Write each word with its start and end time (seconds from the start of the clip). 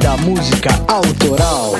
da 0.00 0.16
Música 0.18 0.70
Autoral 0.88 1.74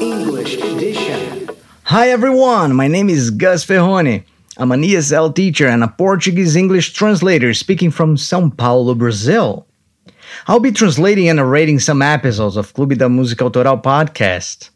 English 0.00 0.56
Edition. 0.56 1.48
Hi 1.84 2.10
everyone, 2.10 2.74
my 2.74 2.86
name 2.86 3.08
is 3.10 3.30
Gus 3.30 3.64
Ferrone. 3.64 4.24
I'm 4.56 4.72
an 4.72 4.82
ESL 4.82 5.34
teacher 5.34 5.66
and 5.66 5.82
a 5.82 5.88
Portuguese 5.88 6.54
English 6.54 6.92
translator 6.92 7.52
speaking 7.54 7.90
from 7.90 8.16
São 8.16 8.54
Paulo, 8.56 8.94
Brazil. 8.94 9.66
I'll 10.46 10.60
be 10.60 10.72
translating 10.72 11.28
and 11.28 11.38
narrating 11.38 11.80
some 11.80 12.02
episodes 12.02 12.56
of 12.56 12.72
Clube 12.74 12.96
da 12.96 13.08
Música 13.08 13.42
Autoral 13.42 13.78
podcast. 13.78 14.70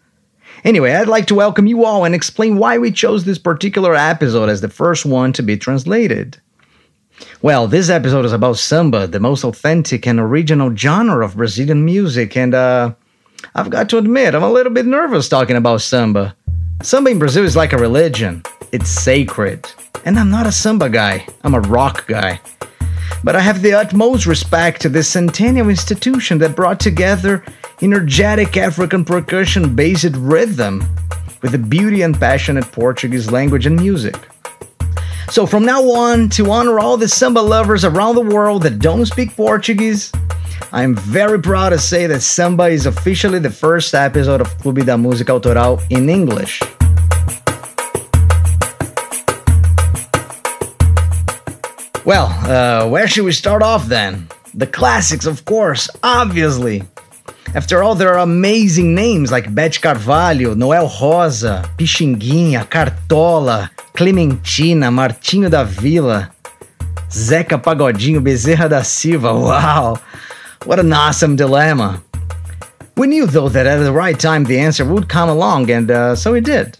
Anyway, 0.64 0.92
I'd 0.92 1.08
like 1.08 1.26
to 1.26 1.34
welcome 1.34 1.66
you 1.66 1.84
all 1.84 2.04
and 2.04 2.14
explain 2.14 2.56
why 2.56 2.78
we 2.78 2.90
chose 2.90 3.24
this 3.24 3.38
particular 3.38 3.94
episode 3.94 4.48
as 4.48 4.60
the 4.62 4.68
first 4.68 5.04
one 5.06 5.32
to 5.34 5.42
be 5.42 5.56
translated. 5.56 6.40
Well, 7.42 7.68
this 7.68 7.90
episode 7.90 8.24
is 8.24 8.32
about 8.32 8.58
samba, 8.58 9.06
the 9.06 9.20
most 9.20 9.44
authentic 9.44 10.06
and 10.06 10.18
original 10.18 10.74
genre 10.74 11.24
of 11.24 11.36
Brazilian 11.36 11.84
music, 11.84 12.36
and 12.36 12.54
uh, 12.54 12.94
I've 13.54 13.70
got 13.70 13.88
to 13.90 13.98
admit, 13.98 14.34
I'm 14.34 14.42
a 14.42 14.50
little 14.50 14.72
bit 14.72 14.86
nervous 14.86 15.28
talking 15.28 15.56
about 15.56 15.82
samba. 15.82 16.34
Samba 16.82 17.10
in 17.10 17.18
Brazil 17.18 17.44
is 17.44 17.56
like 17.56 17.72
a 17.72 17.78
religion, 17.78 18.42
it's 18.72 18.90
sacred. 18.90 19.66
And 20.04 20.18
I'm 20.18 20.30
not 20.30 20.46
a 20.46 20.52
samba 20.52 20.88
guy, 20.88 21.26
I'm 21.42 21.54
a 21.54 21.60
rock 21.60 22.06
guy. 22.06 22.40
But 23.22 23.36
I 23.36 23.40
have 23.40 23.62
the 23.62 23.74
utmost 23.74 24.26
respect 24.26 24.82
to 24.82 24.88
this 24.88 25.08
centennial 25.08 25.70
institution 25.70 26.38
that 26.38 26.56
brought 26.56 26.80
together 26.80 27.44
energetic 27.80 28.56
African 28.56 29.04
percussion 29.04 29.74
based 29.74 30.14
rhythm 30.16 30.84
with 31.42 31.52
the 31.52 31.58
beauty 31.58 32.02
and 32.02 32.18
passionate 32.18 32.70
Portuguese 32.72 33.30
language 33.30 33.66
and 33.66 33.76
music. 33.76 34.16
So 35.30 35.46
from 35.46 35.64
now 35.64 35.82
on, 35.82 36.28
to 36.30 36.50
honor 36.50 36.78
all 36.78 36.96
the 36.96 37.08
samba 37.08 37.40
lovers 37.40 37.84
around 37.84 38.14
the 38.14 38.22
world 38.22 38.62
that 38.62 38.78
don't 38.78 39.06
speak 39.06 39.34
Portuguese, 39.34 40.12
I 40.72 40.82
am 40.82 40.94
very 40.94 41.40
proud 41.40 41.70
to 41.70 41.78
say 41.78 42.06
that 42.06 42.20
samba 42.20 42.64
is 42.64 42.86
officially 42.86 43.38
the 43.38 43.50
first 43.50 43.94
episode 43.94 44.40
of 44.40 44.48
Clube 44.58 44.84
da 44.84 44.96
Música 44.96 45.30
Autoral 45.30 45.80
in 45.90 46.08
English. 46.08 46.62
Well, 52.04 52.26
uh, 52.44 52.88
where 52.88 53.08
should 53.08 53.24
we 53.24 53.32
start 53.32 53.62
off 53.62 53.86
then? 53.86 54.28
The 54.52 54.66
classics, 54.66 55.26
of 55.26 55.44
course, 55.46 55.88
obviously. 56.02 56.82
After 57.54 57.82
all, 57.82 57.94
there 57.94 58.12
are 58.12 58.18
amazing 58.18 58.94
names 58.94 59.32
like 59.32 59.54
Beth 59.54 59.80
Carvalho, 59.80 60.54
Noel 60.54 60.90
Rosa, 61.00 61.68
Pixinguinha, 61.78 62.68
Cartola, 62.68 63.70
Clementina, 63.94 64.90
Martinho 64.90 65.48
da 65.48 65.62
Vila, 65.62 66.28
Zeca 67.08 67.62
Pagodinho, 67.62 68.20
Bezerra 68.20 68.68
da 68.68 68.82
Silva. 68.82 69.32
Wow, 69.32 70.00
what 70.64 70.80
an 70.80 70.92
awesome 70.92 71.36
dilemma. 71.36 72.02
We 72.96 73.06
knew, 73.06 73.26
though, 73.26 73.48
that 73.48 73.68
at 73.68 73.78
the 73.78 73.92
right 73.92 74.18
time 74.18 74.44
the 74.44 74.58
answer 74.58 74.84
would 74.84 75.08
come 75.08 75.28
along, 75.28 75.70
and 75.70 75.92
uh, 75.92 76.16
so 76.16 76.34
it 76.34 76.44
did. 76.44 76.76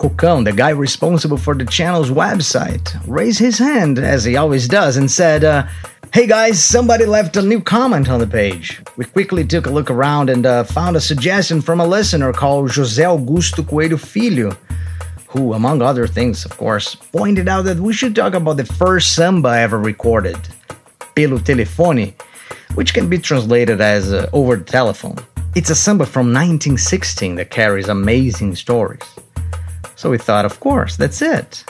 Cocão, 0.00 0.44
the 0.44 0.52
guy 0.52 0.70
responsible 0.70 1.36
for 1.36 1.54
the 1.54 1.64
channel's 1.66 2.10
website, 2.10 3.00
raised 3.06 3.38
his 3.38 3.58
hand, 3.58 4.00
as 4.00 4.24
he 4.24 4.36
always 4.36 4.66
does, 4.66 4.96
and 4.96 5.08
said, 5.08 5.44
uh, 5.44 5.68
Hey 6.12 6.26
guys, 6.26 6.60
somebody 6.64 7.04
left 7.04 7.36
a 7.36 7.42
new 7.42 7.60
comment 7.60 8.08
on 8.08 8.18
the 8.18 8.26
page. 8.26 8.82
We 8.96 9.04
quickly 9.04 9.44
took 9.44 9.66
a 9.66 9.70
look 9.70 9.88
around 9.88 10.28
and 10.28 10.44
uh, 10.44 10.64
found 10.64 10.96
a 10.96 11.00
suggestion 11.00 11.60
from 11.60 11.78
a 11.78 11.86
listener 11.86 12.32
called 12.32 12.70
José 12.70 13.04
Augusto 13.04 13.64
Coelho 13.64 13.96
Filho, 13.96 14.56
who, 15.30 15.54
among 15.54 15.80
other 15.80 16.08
things, 16.08 16.44
of 16.44 16.56
course, 16.56 16.96
pointed 16.96 17.48
out 17.48 17.62
that 17.62 17.78
we 17.78 17.92
should 17.92 18.16
talk 18.16 18.34
about 18.34 18.56
the 18.56 18.64
first 18.64 19.14
samba 19.14 19.50
ever 19.50 19.78
recorded, 19.78 20.36
Pelo 21.14 21.38
Telefone, 21.38 22.12
which 22.74 22.92
can 22.92 23.08
be 23.08 23.16
translated 23.16 23.80
as 23.80 24.12
uh, 24.12 24.28
over 24.32 24.56
the 24.56 24.64
telephone. 24.64 25.16
It's 25.54 25.70
a 25.70 25.76
samba 25.76 26.04
from 26.04 26.26
1916 26.34 27.36
that 27.36 27.50
carries 27.50 27.88
amazing 27.88 28.56
stories. 28.56 29.02
So 29.94 30.10
we 30.10 30.18
thought, 30.18 30.44
of 30.44 30.58
course, 30.58 30.96
that's 30.96 31.22
it. 31.22 31.64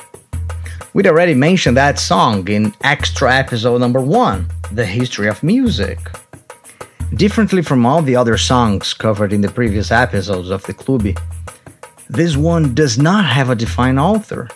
We'd 0.94 1.06
already 1.06 1.34
mentioned 1.34 1.76
that 1.76 1.98
song 1.98 2.48
in 2.48 2.74
extra 2.82 3.34
episode 3.34 3.78
number 3.78 4.00
one, 4.00 4.48
The 4.72 4.86
History 4.86 5.28
of 5.28 5.42
Music. 5.42 5.98
Differently 7.14 7.60
from 7.60 7.84
all 7.84 8.00
the 8.00 8.16
other 8.16 8.38
songs 8.38 8.94
covered 8.94 9.34
in 9.34 9.42
the 9.42 9.50
previous 9.50 9.90
episodes 9.90 10.48
of 10.48 10.62
the 10.62 10.72
Clube, 10.72 11.18
this 12.10 12.36
one 12.36 12.74
does 12.74 12.98
not 12.98 13.24
have 13.24 13.50
a 13.50 13.54
defined 13.54 13.98
author. 13.98 14.48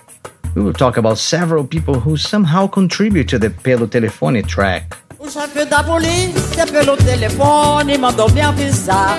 We 0.55 0.63
will 0.63 0.73
talk 0.73 0.97
about 0.97 1.19
several 1.19 1.65
people 1.65 1.95
who 1.95 2.17
somehow 2.17 2.67
contribute 2.67 3.29
to 3.29 3.39
the 3.39 3.51
Pelo 3.51 3.87
Telefone 3.87 4.43
track. 4.47 4.97
O 5.19 5.31
chefe 5.31 5.65
da 5.65 5.83
polícia 5.83 6.67
pelo 6.67 6.97
telefone 6.97 7.97
mandou 7.97 8.29
me 8.31 8.43
avisar 8.43 9.17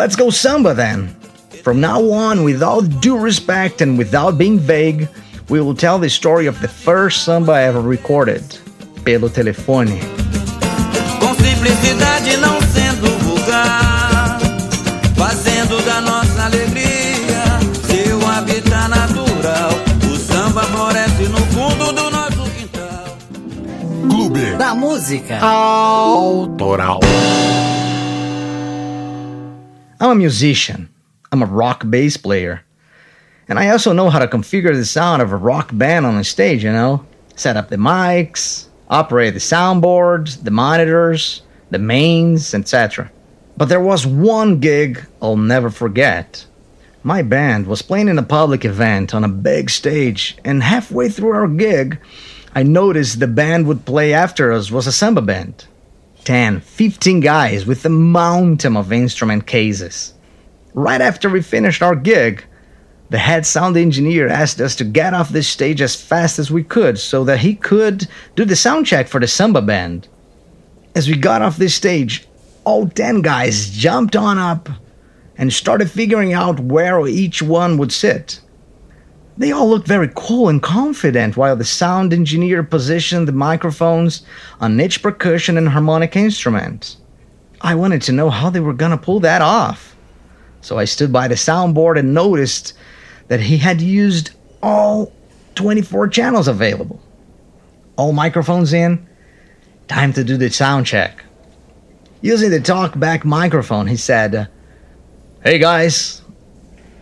Let's 0.05 0.17
go 0.17 0.29
samba 0.29 0.75
then. 0.75 1.09
From 1.62 1.81
now 1.81 2.03
on, 2.12 2.45
with 2.45 2.62
all 2.62 2.83
due 2.83 3.17
respect 3.17 3.81
and 3.81 3.97
without 3.97 4.37
being 4.37 4.59
vague, 4.59 5.09
we 5.49 5.62
will 5.62 5.75
tell 5.75 5.99
the 5.99 6.11
story 6.11 6.47
of 6.47 6.61
the 6.61 6.69
first 6.69 7.25
samba 7.25 7.53
ever 7.53 7.81
recorded, 7.81 8.43
Pelo 9.03 9.31
Telefone. 9.31 9.99
Com 11.21 11.35
simplicidade 11.37 12.37
não 12.37 12.61
sendo 12.61 13.09
vulgar 13.21 14.39
Fazendo 15.17 15.83
da 15.87 16.03
nossa 16.03 16.43
alegria 16.45 17.45
Seu 17.87 18.29
habitat 18.29 18.89
natural 18.91 19.71
O 20.12 20.17
samba 20.19 20.65
floresce 20.65 21.29
no 21.31 21.39
fundo 21.55 21.93
do 21.95 22.11
nosso 22.11 22.43
quintal 22.51 23.17
Clube 24.11 24.56
Da 24.59 24.75
música. 24.75 25.39
Autoral. 25.41 27.01
I'm 30.00 30.11
a 30.11 30.14
musician, 30.14 30.88
I'm 31.31 31.43
a 31.43 31.46
rock 31.46 31.88
bass 31.88 32.17
player. 32.17 32.62
And 33.49 33.58
I 33.58 33.69
also 33.70 33.93
know 33.93 34.11
how 34.11 34.19
to 34.19 34.26
configure 34.26 34.75
the 34.75 34.85
sound 34.85 35.23
of 35.23 35.32
a 35.32 35.37
rock 35.37 35.70
band 35.73 36.06
on 36.06 36.17
a 36.17 36.25
stage, 36.25 36.64
you 36.64 36.73
know? 36.73 37.05
Set 37.37 37.56
up 37.56 37.69
the 37.69 37.76
mics, 37.76 38.67
operate 38.88 39.35
the 39.35 39.41
soundboard, 39.41 40.43
the 40.43 40.50
monitors, 40.50 41.43
the 41.70 41.79
mains, 41.79 42.55
etc. 42.55 43.11
But 43.56 43.67
there 43.67 43.81
was 43.81 44.06
one 44.06 44.61
gig 44.61 45.05
I'll 45.23 45.37
never 45.37 45.70
forget. 45.70 46.46
My 47.02 47.23
band 47.23 47.67
was 47.67 47.82
playing 47.82 48.08
in 48.08 48.19
a 48.19 48.23
public 48.23 48.64
event 48.64 49.14
on 49.14 49.25
a 49.25 49.29
big 49.29 49.69
stage, 49.69 50.38
and 50.44 50.62
halfway 50.62 51.08
through 51.08 51.32
our 51.32 51.49
gig, 51.49 52.00
I 52.55 52.62
noticed 52.62 53.20
the 53.20 53.26
band 53.26 53.67
would 53.67 53.85
play 53.85 54.14
after 54.14 54.52
us 54.52 54.70
was 54.70 54.87
a 54.87 54.93
samba 54.93 55.20
band. 55.20 55.67
10, 56.25 56.61
15 56.61 57.21
guys 57.21 57.67
with 57.67 57.85
a 57.85 57.91
mountain 57.91 58.76
of 58.76 58.93
instrument 58.93 59.47
cases. 59.47 60.15
Right 60.73 61.00
after 61.00 61.29
we 61.29 61.43
finished 61.43 61.82
our 61.82 61.94
gig, 61.94 62.44
the 63.11 63.19
head 63.19 63.47
sound 63.47 63.76
engineer 63.76 64.29
asked 64.29 64.61
us 64.61 64.75
to 64.76 64.85
get 64.85 65.15
off 65.15 65.32
the 65.32 65.43
stage 65.43 65.81
as 65.81 65.94
fast 65.94 66.38
as 66.38 66.50
we 66.50 66.65
could 66.65 66.99
so 66.99 67.25
that 67.25 67.41
he 67.41 67.55
could 67.55 68.09
do 68.35 68.44
the 68.44 68.56
sound 68.56 68.87
check 68.87 69.06
for 69.06 69.21
the 69.21 69.29
samba 69.29 69.62
band. 69.62 70.09
As 70.94 71.09
we 71.09 71.17
got 71.17 71.43
off 71.43 71.59
the 71.59 71.69
stage, 71.69 72.27
all 72.65 72.88
10 72.88 73.23
guys 73.23 73.70
jumped 73.70 74.17
on 74.17 74.38
up 74.38 74.69
and 75.37 75.53
started 75.53 75.91
figuring 75.91 76.32
out 76.32 76.59
where 76.59 77.06
each 77.06 77.43
one 77.43 77.77
would 77.79 77.93
sit. 77.93 78.41
They 79.36 79.50
all 79.50 79.69
looked 79.69 79.88
very 79.88 80.10
cool 80.14 80.48
and 80.48 80.62
confident 80.62 81.36
while 81.36 81.56
the 81.56 81.64
sound 81.64 82.12
engineer 82.12 82.62
positioned 82.62 83.26
the 83.26 83.32
microphones 83.32 84.22
on 84.60 84.81
each 84.81 85.02
percussion 85.02 85.58
and 85.58 85.69
harmonic 85.69 86.14
instrument. 86.14 86.96
I 87.60 87.75
wanted 87.75 88.02
to 88.02 88.12
know 88.12 88.31
how 88.31 88.50
they 88.50 88.60
were 88.60 88.72
gonna 88.75 88.96
pull 88.96 89.20
that 89.20 89.42
off. 89.42 89.96
So 90.60 90.78
I 90.78 90.84
stood 90.84 91.12
by 91.12 91.28
the 91.28 91.34
soundboard 91.34 91.98
and 91.98 92.14
noticed 92.14 92.75
that 93.28 93.40
he 93.40 93.58
had 93.58 93.81
used 93.81 94.31
all 94.62 95.12
24 95.56 96.08
channels 96.08 96.46
available. 96.46 97.00
All 97.96 98.12
microphones 98.12 98.72
in, 98.72 99.06
time 99.88 100.12
to 100.12 100.25
do 100.25 100.36
the 100.36 100.50
sound 100.50 100.86
check. 100.86 101.25
Using 102.20 102.50
the 102.50 102.60
talkback 102.60 103.25
microphone, 103.25 103.86
he 103.86 103.96
said, 103.96 104.48
Hey 105.42 105.58
guys, 105.58 106.22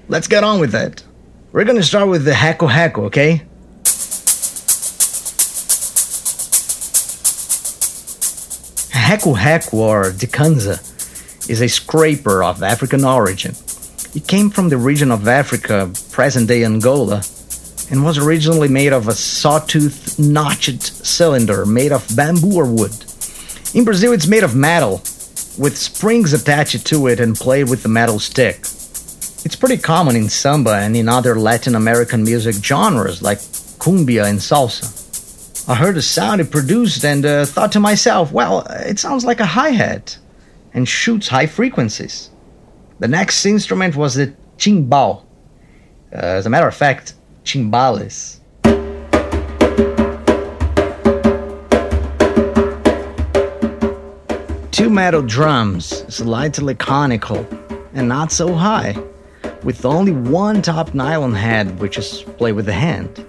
let's 0.08 0.28
get 0.28 0.44
on 0.44 0.60
with 0.60 0.74
it. 0.74 1.04
We're 1.52 1.64
gonna 1.64 1.82
start 1.82 2.08
with 2.08 2.24
the 2.24 2.30
reco-reco, 2.30 3.04
okay? 3.08 3.42
Reco-reco 8.94 9.74
or 9.74 10.12
Dikanza 10.12 10.80
is 11.50 11.60
a 11.60 11.68
scraper 11.68 12.42
of 12.42 12.62
African 12.62 13.04
origin. 13.04 13.54
It 14.14 14.26
came 14.26 14.48
from 14.48 14.70
the 14.70 14.78
region 14.78 15.10
of 15.10 15.28
Africa, 15.28 15.92
present 16.10 16.48
day 16.48 16.64
Angola, 16.64 17.22
and 17.90 18.02
was 18.02 18.16
originally 18.16 18.68
made 18.68 18.94
of 18.94 19.08
a 19.08 19.12
sawtooth 19.12 20.18
notched 20.18 20.82
cylinder 20.82 21.66
made 21.66 21.92
of 21.92 22.08
bamboo 22.16 22.56
or 22.56 22.64
wood. 22.64 23.04
In 23.74 23.84
Brazil, 23.84 24.14
it's 24.14 24.26
made 24.26 24.42
of 24.42 24.56
metal, 24.56 25.02
with 25.58 25.76
springs 25.76 26.32
attached 26.32 26.86
to 26.86 27.08
it 27.08 27.20
and 27.20 27.36
played 27.36 27.68
with 27.68 27.84
a 27.84 27.88
metal 27.88 28.18
stick. 28.18 28.64
It's 29.44 29.56
pretty 29.56 29.78
common 29.78 30.14
in 30.14 30.28
samba 30.28 30.74
and 30.74 30.96
in 30.96 31.08
other 31.08 31.34
Latin 31.34 31.74
American 31.74 32.22
music 32.22 32.54
genres 32.62 33.22
like 33.22 33.38
cumbia 33.78 34.24
and 34.28 34.38
salsa. 34.38 34.86
I 35.68 35.74
heard 35.74 35.96
the 35.96 36.02
sound 36.02 36.40
it 36.40 36.52
produced 36.52 37.04
and 37.04 37.26
uh, 37.26 37.44
thought 37.44 37.72
to 37.72 37.80
myself, 37.80 38.30
well, 38.30 38.60
it 38.70 39.00
sounds 39.00 39.24
like 39.24 39.40
a 39.40 39.46
hi 39.46 39.70
hat 39.70 40.16
and 40.74 40.88
shoots 40.88 41.26
high 41.26 41.46
frequencies. 41.46 42.30
The 43.00 43.08
next 43.08 43.44
instrument 43.44 43.96
was 43.96 44.14
the 44.14 44.32
chimbal. 44.58 45.24
Uh, 46.12 46.16
as 46.16 46.46
a 46.46 46.50
matter 46.50 46.68
of 46.68 46.76
fact, 46.76 47.14
chimbales. 47.44 48.38
Two 54.70 54.88
metal 54.88 55.22
drums, 55.22 56.04
slightly 56.14 56.76
conical 56.76 57.44
and 57.92 58.08
not 58.08 58.32
so 58.32 58.54
high, 58.54 58.96
with 59.64 59.84
only 59.84 60.12
one 60.12 60.62
top 60.62 60.94
nylon 60.94 61.34
head, 61.34 61.78
which 61.78 61.98
is 61.98 62.22
played 62.36 62.52
with 62.52 62.66
the 62.66 62.72
hand. 62.72 63.24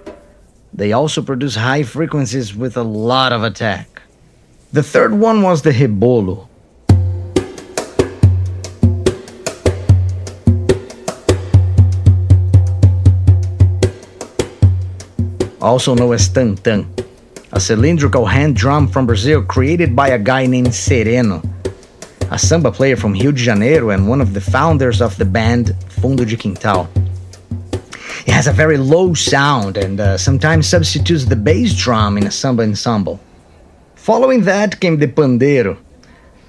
They 0.72 0.92
also 0.92 1.22
produce 1.22 1.54
high 1.54 1.84
frequencies 1.84 2.54
with 2.54 2.76
a 2.76 2.82
lot 2.82 3.32
of 3.32 3.44
attack. 3.44 4.02
The 4.72 4.82
third 4.82 5.12
one 5.12 5.42
was 5.42 5.62
the 5.62 5.70
rebolo. 5.70 6.48
Also 15.62 15.94
known 15.94 16.12
as 16.12 16.28
tantan, 16.28 16.86
a 17.52 17.60
cylindrical 17.60 18.26
hand 18.26 18.56
drum 18.56 18.88
from 18.88 19.06
Brazil 19.06 19.42
created 19.42 19.94
by 19.94 20.08
a 20.08 20.18
guy 20.18 20.44
named 20.44 20.74
Sereno, 20.74 21.40
a 22.30 22.38
samba 22.38 22.70
player 22.70 22.96
from 22.96 23.12
Rio 23.12 23.32
de 23.32 23.38
Janeiro 23.38 23.90
and 23.90 24.08
one 24.08 24.20
of 24.20 24.34
the 24.34 24.40
founders 24.40 25.00
of 25.00 25.16
the 25.16 25.24
band 25.24 25.74
Fundo 25.88 26.24
de 26.24 26.36
Quintal. 26.36 26.88
It 28.26 28.32
has 28.32 28.46
a 28.46 28.52
very 28.52 28.78
low 28.78 29.14
sound 29.14 29.76
and 29.76 30.00
uh, 30.00 30.16
sometimes 30.16 30.66
substitutes 30.68 31.26
the 31.26 31.36
bass 31.36 31.74
drum 31.76 32.16
in 32.16 32.26
a 32.26 32.30
samba 32.30 32.62
ensemble. 32.62 33.20
Following 33.94 34.42
that 34.44 34.80
came 34.80 34.98
the 34.98 35.08
pandeiro, 35.08 35.76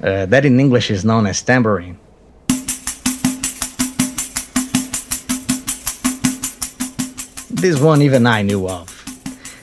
uh, 0.01 0.25
that 0.25 0.45
in 0.45 0.59
English 0.59 0.91
is 0.91 1.03
known 1.03 1.27
as 1.27 1.41
tambourine. 1.41 1.97
This 7.49 7.79
one 7.79 8.01
even 8.01 8.27
I 8.27 8.41
knew 8.41 8.67
of. 8.69 8.94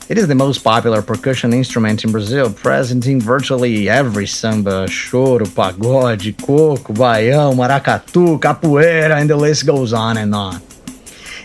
It 0.09 0.17
is 0.17 0.27
the 0.27 0.35
most 0.35 0.65
popular 0.65 1.01
percussion 1.01 1.53
instrument 1.53 2.03
in 2.03 2.11
Brazil, 2.11 2.51
present 2.51 3.07
in 3.07 3.21
virtually 3.21 3.87
every 3.87 4.27
samba, 4.27 4.85
choro, 4.87 5.47
pagode, 5.47 6.37
coco, 6.45 6.91
baião, 6.91 7.55
maracatu, 7.55 8.37
capoeira, 8.37 9.21
and 9.21 9.29
the 9.29 9.37
list 9.37 9.65
goes 9.65 9.93
on 9.93 10.17
and 10.17 10.35
on. 10.35 10.61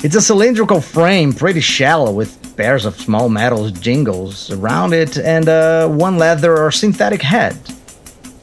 It's 0.02 0.16
a 0.16 0.20
cylindrical 0.20 0.81
frame, 0.81 1.32
pretty 1.32 1.60
shallow, 1.60 2.10
with 2.10 2.56
pairs 2.56 2.84
of 2.84 2.96
small 2.96 3.28
metal 3.28 3.70
jingles 3.70 4.50
around 4.50 4.93
it 4.93 5.16
and 5.16 5.49
uh, 5.49 5.86
one 5.86 6.19
leather 6.19 6.58
or 6.58 6.72
synthetic 6.72 7.22
head. 7.22 7.56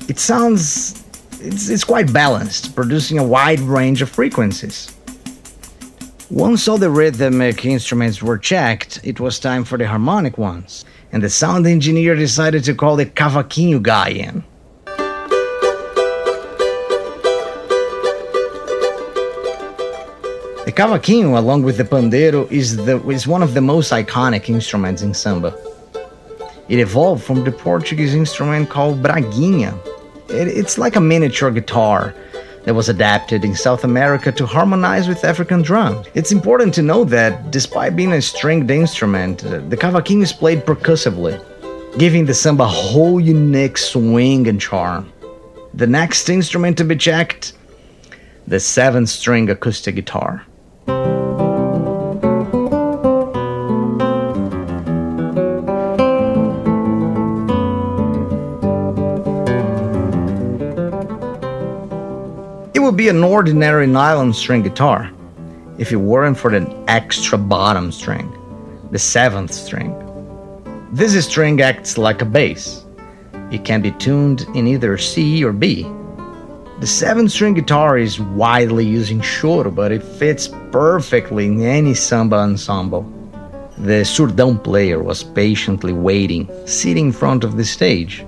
It 0.07 0.17
sounds. 0.17 1.03
It's, 1.41 1.67
it's 1.67 1.83
quite 1.83 2.13
balanced, 2.13 2.73
producing 2.73 3.19
a 3.19 3.23
wide 3.23 3.59
range 3.59 4.01
of 4.01 4.09
frequencies. 4.09 4.94
Once 6.35 6.67
all 6.67 6.77
the 6.77 6.89
rhythmic 6.89 7.63
uh, 7.65 7.69
instruments 7.69 8.21
were 8.21 8.37
checked, 8.37 8.99
it 9.05 9.21
was 9.21 9.39
time 9.39 9.63
for 9.63 9.77
the 9.77 9.87
harmonic 9.87 10.37
ones, 10.37 10.83
and 11.13 11.23
the 11.23 11.29
sound 11.29 11.65
engineer 11.65 12.13
decided 12.13 12.61
to 12.61 12.75
call 12.75 12.97
the 12.97 13.05
cavaquinho 13.05 13.81
guy 13.81 14.09
in. 14.09 14.43
The 20.65 20.73
cavaquinho, 20.75 21.37
along 21.37 21.63
with 21.63 21.77
the 21.77 21.85
pandeiro, 21.85 22.51
is, 22.51 22.75
the, 22.75 22.99
is 23.07 23.25
one 23.25 23.41
of 23.41 23.53
the 23.53 23.61
most 23.61 23.93
iconic 23.93 24.49
instruments 24.49 25.01
in 25.03 25.13
samba. 25.13 25.57
It 26.67 26.79
evolved 26.79 27.23
from 27.23 27.45
the 27.45 27.51
Portuguese 27.53 28.13
instrument 28.13 28.69
called 28.69 29.01
braguinha. 29.01 29.73
It, 30.27 30.49
it's 30.49 30.77
like 30.77 30.97
a 30.97 31.01
miniature 31.01 31.51
guitar 31.51 32.13
that 32.65 32.73
was 32.73 32.89
adapted 32.89 33.45
in 33.45 33.55
South 33.55 33.83
America 33.83 34.31
to 34.31 34.45
harmonize 34.45 35.07
with 35.07 35.23
African 35.23 35.61
drums. 35.61 36.07
It's 36.15 36.31
important 36.31 36.73
to 36.75 36.81
note 36.81 37.05
that 37.05 37.51
despite 37.51 37.95
being 37.95 38.13
a 38.13 38.21
stringed 38.21 38.69
instrument, 38.69 39.45
uh, 39.45 39.59
the 39.69 39.77
cavaquinho 39.77 40.23
is 40.23 40.33
played 40.33 40.65
percussively, 40.65 41.39
giving 41.97 42.25
the 42.25 42.33
samba 42.33 42.63
a 42.63 42.67
whole 42.67 43.19
unique 43.19 43.77
swing 43.77 44.47
and 44.47 44.59
charm. 44.59 45.11
The 45.73 45.87
next 45.87 46.29
instrument 46.29 46.77
to 46.79 46.83
be 46.83 46.95
checked 46.95 47.53
the 48.47 48.59
seven 48.59 49.07
string 49.07 49.49
acoustic 49.49 49.95
guitar. 49.95 50.45
An 63.09 63.23
ordinary 63.23 63.87
nylon 63.87 64.33
string 64.33 64.63
guitar 64.63 65.11
if 65.77 65.91
it 65.91 65.97
weren't 65.97 66.37
for 66.37 66.51
the 66.51 66.65
extra 66.87 67.37
bottom 67.37 67.91
string, 67.91 68.31
the 68.91 68.99
seventh 68.99 69.53
string. 69.53 69.93
This 70.91 71.25
string 71.25 71.61
acts 71.61 71.97
like 71.97 72.21
a 72.21 72.25
bass. 72.25 72.85
It 73.51 73.65
can 73.65 73.81
be 73.81 73.91
tuned 73.91 74.45
in 74.55 74.67
either 74.67 74.97
C 74.97 75.43
or 75.43 75.51
B. 75.51 75.83
The 76.79 76.87
seven 76.87 77.29
string 77.29 77.53
guitar 77.53 77.97
is 77.97 78.19
widely 78.19 78.85
used 78.85 79.11
in 79.11 79.21
choro, 79.21 79.73
but 79.73 79.91
it 79.91 80.03
fits 80.03 80.49
perfectly 80.71 81.45
in 81.47 81.61
any 81.61 81.93
samba 81.93 82.37
ensemble. 82.37 83.03
The 83.77 84.03
surdão 84.03 84.63
player 84.63 85.03
was 85.03 85.23
patiently 85.23 85.93
waiting, 85.93 86.49
sitting 86.65 87.07
in 87.07 87.11
front 87.11 87.43
of 87.43 87.57
the 87.57 87.65
stage. 87.65 88.25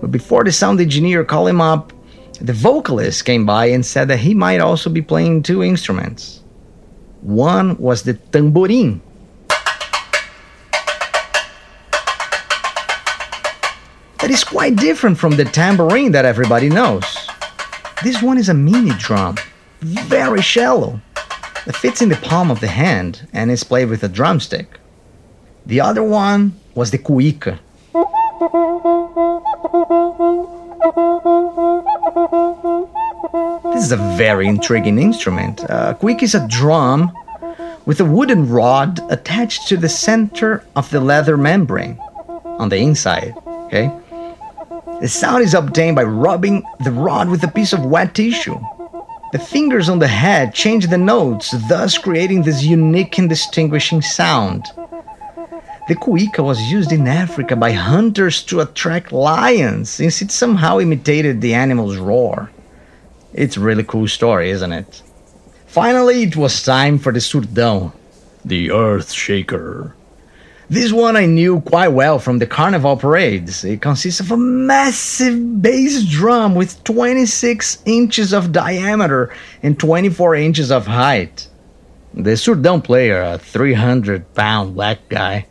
But 0.00 0.10
before 0.10 0.42
the 0.44 0.52
sound 0.52 0.80
engineer 0.80 1.24
called 1.24 1.48
him 1.48 1.60
up, 1.60 1.92
The 2.40 2.52
vocalist 2.52 3.24
came 3.24 3.46
by 3.46 3.66
and 3.66 3.84
said 3.84 4.08
that 4.08 4.18
he 4.18 4.34
might 4.34 4.60
also 4.60 4.90
be 4.90 5.02
playing 5.02 5.42
two 5.42 5.62
instruments. 5.62 6.40
One 7.20 7.76
was 7.78 8.02
the 8.02 8.14
tamborim. 8.14 9.00
That 14.18 14.30
is 14.30 14.44
quite 14.44 14.76
different 14.76 15.18
from 15.18 15.36
the 15.36 15.44
tambourine 15.44 16.12
that 16.12 16.24
everybody 16.24 16.68
knows. 16.68 17.04
This 18.02 18.22
one 18.22 18.38
is 18.38 18.48
a 18.48 18.54
mini 18.54 18.90
drum, 18.98 19.36
very 19.80 20.42
shallow, 20.42 21.00
that 21.66 21.76
fits 21.76 22.02
in 22.02 22.08
the 22.08 22.16
palm 22.16 22.50
of 22.50 22.60
the 22.60 22.68
hand 22.68 23.28
and 23.32 23.50
is 23.50 23.62
played 23.62 23.88
with 23.88 24.02
a 24.02 24.08
drumstick. 24.08 24.78
The 25.66 25.80
other 25.80 26.02
one 26.02 26.58
was 26.74 26.90
the 26.90 26.98
cuica. 26.98 27.58
This 33.72 33.84
is 33.84 33.92
a 33.92 33.96
very 34.16 34.46
intriguing 34.46 34.98
instrument. 34.98 35.64
Uh, 35.68 35.94
cuica 35.94 36.24
is 36.24 36.34
a 36.34 36.46
drum 36.46 37.10
with 37.86 38.00
a 38.00 38.04
wooden 38.04 38.48
rod 38.48 39.00
attached 39.10 39.68
to 39.68 39.76
the 39.76 39.88
center 39.88 40.62
of 40.76 40.90
the 40.90 41.00
leather 41.00 41.36
membrane 41.36 41.98
on 42.44 42.68
the 42.68 42.76
inside. 42.76 43.34
Okay? 43.66 43.90
The 45.00 45.08
sound 45.08 45.42
is 45.42 45.54
obtained 45.54 45.96
by 45.96 46.04
rubbing 46.04 46.64
the 46.84 46.92
rod 46.92 47.28
with 47.28 47.42
a 47.44 47.48
piece 47.48 47.72
of 47.72 47.86
wet 47.86 48.14
tissue. 48.14 48.60
The 49.32 49.38
fingers 49.38 49.88
on 49.88 49.98
the 49.98 50.08
head 50.08 50.54
change 50.54 50.88
the 50.88 50.98
notes, 50.98 51.54
thus 51.66 51.96
creating 51.96 52.42
this 52.42 52.62
unique 52.62 53.18
and 53.18 53.28
distinguishing 53.28 54.02
sound. 54.02 54.66
The 55.88 55.96
cuica 55.96 56.44
was 56.44 56.70
used 56.70 56.92
in 56.92 57.08
Africa 57.08 57.56
by 57.56 57.72
hunters 57.72 58.42
to 58.44 58.60
attract 58.60 59.10
lions 59.10 59.90
since 59.90 60.22
it 60.22 60.30
somehow 60.30 60.78
imitated 60.78 61.40
the 61.40 61.54
animal's 61.54 61.96
roar. 61.96 62.50
It's 63.34 63.56
a 63.56 63.60
really 63.60 63.82
cool 63.82 64.06
story, 64.06 64.50
isn't 64.50 64.72
it? 64.72 65.02
Finally, 65.66 66.22
it 66.22 66.36
was 66.36 66.62
time 66.62 66.98
for 66.98 67.12
the 67.12 67.18
surdão, 67.18 67.92
the 68.44 68.70
earth 68.70 69.10
shaker. 69.10 69.94
This 70.70 70.92
one 70.92 71.16
I 71.16 71.26
knew 71.26 71.60
quite 71.62 71.88
well 71.88 72.20
from 72.20 72.38
the 72.38 72.46
carnival 72.46 72.96
parades. 72.96 73.64
It 73.64 73.82
consists 73.82 74.20
of 74.20 74.30
a 74.30 74.36
massive 74.36 75.60
bass 75.60 76.04
drum 76.04 76.54
with 76.54 76.82
26 76.84 77.82
inches 77.86 78.32
of 78.32 78.52
diameter 78.52 79.34
and 79.62 79.78
24 79.78 80.36
inches 80.36 80.70
of 80.70 80.86
height. 80.86 81.48
The 82.14 82.32
surdão 82.32 82.82
player, 82.82 83.20
a 83.20 83.38
300 83.38 84.32
pound 84.34 84.74
black 84.74 85.08
guy, 85.08 85.46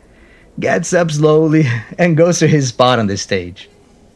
gets 0.62 0.92
up 0.92 1.10
slowly 1.10 1.64
and 1.98 2.16
goes 2.16 2.38
to 2.38 2.46
his 2.46 2.68
spot 2.68 2.98
on 2.98 3.08
the 3.08 3.16
stage. 3.16 3.68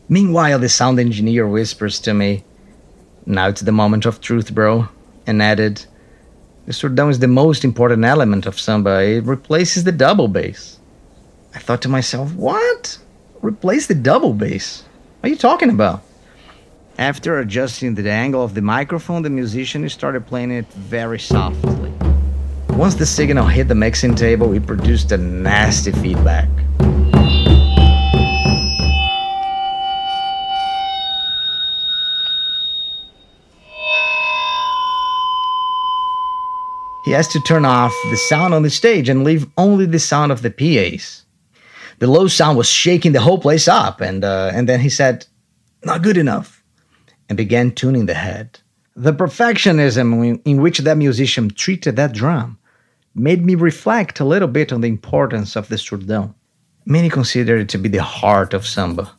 Meanwhile, 0.09 0.61
the 0.61 0.69
sound 0.69 1.01
engineer 1.01 1.47
whispers 1.47 1.99
to 2.01 2.15
me, 2.15 2.45
Now 3.27 3.49
it's 3.49 3.63
the 3.63 3.73
moment 3.73 4.07
of 4.07 4.21
truth, 4.21 4.55
bro, 4.55 4.89
and 5.27 5.43
added, 5.43 5.85
The 6.67 6.73
surdão 6.73 7.11
is 7.11 7.19
the 7.19 7.27
most 7.27 7.65
important 7.65 8.05
element 8.05 8.47
of 8.47 8.61
samba. 8.61 9.03
It 9.03 9.25
replaces 9.25 9.83
the 9.83 9.91
double 9.91 10.29
bass. 10.29 10.79
I 11.53 11.59
thought 11.59 11.83
to 11.83 11.89
myself, 11.89 12.33
what? 12.35 12.99
Replace 13.43 13.89
the 13.89 13.97
double 13.97 14.33
bass? 14.33 14.85
What 15.21 15.27
are 15.27 15.31
you 15.31 15.37
talking 15.37 15.71
about? 15.71 16.03
After 16.99 17.41
adjusting 17.41 17.97
the 17.97 18.09
angle 18.09 18.45
of 18.45 18.55
the 18.55 18.63
microphone, 18.63 19.23
the 19.23 19.31
musician 19.31 19.89
started 19.89 20.27
playing 20.27 20.53
it 20.53 20.67
very 20.73 21.19
softly. 21.19 21.93
Once 22.77 22.95
the 22.95 23.07
signal 23.07 23.47
hit 23.47 23.69
the 23.69 23.75
mixing 23.75 24.15
table, 24.15 24.53
it 24.53 24.67
produced 24.67 25.11
a 25.13 25.17
nasty 25.17 25.93
feedback. 25.93 26.49
He 37.05 37.13
has 37.13 37.29
to 37.29 37.41
turn 37.41 37.65
off 37.65 37.95
the 38.11 38.17
sound 38.17 38.53
on 38.53 38.63
the 38.63 38.71
stage 38.71 39.09
and 39.09 39.25
leave 39.25 39.47
only 39.57 39.87
the 39.87 39.99
sound 39.99 40.33
of 40.33 40.43
the 40.43 40.51
PAs 40.51 41.27
the 41.99 42.07
low 42.07 42.29
sound 42.29 42.59
was 42.59 42.69
shaking 42.69 43.13
the 43.13 43.21
whole 43.21 43.39
place 43.39 43.69
up. 43.69 44.01
And, 44.01 44.25
uh, 44.25 44.51
and 44.53 44.69
then 44.69 44.81
he 44.81 44.89
said, 44.89 45.27
Not 45.85 46.03
good 46.03 46.17
enough, 46.17 46.63
and 47.29 47.37
began 47.37 47.73
tuning 47.73 48.07
the 48.07 48.15
head. 48.15 48.61
The 48.95 49.13
perfectionism 49.13 50.41
in 50.45 50.63
which 50.63 50.79
that 50.79 50.97
musician 50.97 51.51
treated 51.51 51.97
that 51.97 52.13
drum 52.13 52.59
made 53.17 53.45
me 53.45 53.55
reflect 53.55 54.21
a 54.21 54.25
little 54.25 54.49
bit 54.49 54.73
on 54.73 54.83
the 54.83 54.89
importance 54.89 55.57
of 55.57 55.69
the 55.69 55.77
surdão. 55.77 56.35
Many 56.85 57.09
consider 57.09 57.57
it 57.57 57.69
to 57.71 57.79
be 57.79 57.89
the 57.89 58.03
heart 58.03 58.53
of 58.53 58.67
samba. 58.67 59.11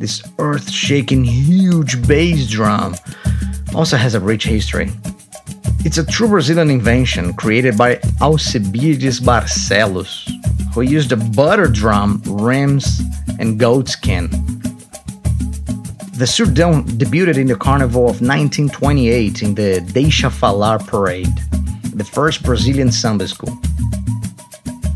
This 0.00 0.22
earth 0.38 0.70
shaking 0.70 1.24
huge 1.24 2.06
bass 2.08 2.48
drum 2.50 2.96
also 3.74 3.96
has 3.96 4.14
a 4.14 4.20
rich 4.20 4.44
history. 4.44 4.90
It's 5.84 5.98
a 5.98 6.06
true 6.06 6.28
Brazilian 6.28 6.70
invention 6.70 7.34
created 7.34 7.76
by 7.76 8.00
Alcibiades 8.22 9.20
Barcelos, 9.20 10.26
who 10.72 10.80
used 10.80 11.12
a 11.12 11.16
butter 11.16 11.68
drum, 11.68 12.22
rims, 12.24 13.02
and 13.38 13.60
goat 13.60 13.88
skin. 13.88 14.30
The 16.16 16.24
Surdão 16.24 16.82
debuted 16.84 17.36
in 17.36 17.48
the 17.48 17.56
Carnival 17.56 18.04
of 18.04 18.22
1928 18.22 19.42
in 19.42 19.54
the 19.54 19.80
Deixa 19.92 20.28
Falar 20.28 20.78
Parade, 20.86 21.28
the 21.94 22.04
first 22.04 22.42
Brazilian 22.42 22.90
samba 22.90 23.28
school. 23.28 23.56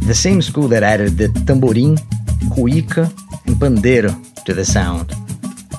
The 0.02 0.14
same 0.14 0.42
school 0.42 0.68
that 0.68 0.82
added 0.82 1.18
the 1.18 1.28
tamborim, 1.28 1.98
cuica, 2.50 3.06
and 3.46 3.56
pandeiro 3.56 4.12
to 4.44 4.54
the 4.54 4.64
sound. 4.64 5.14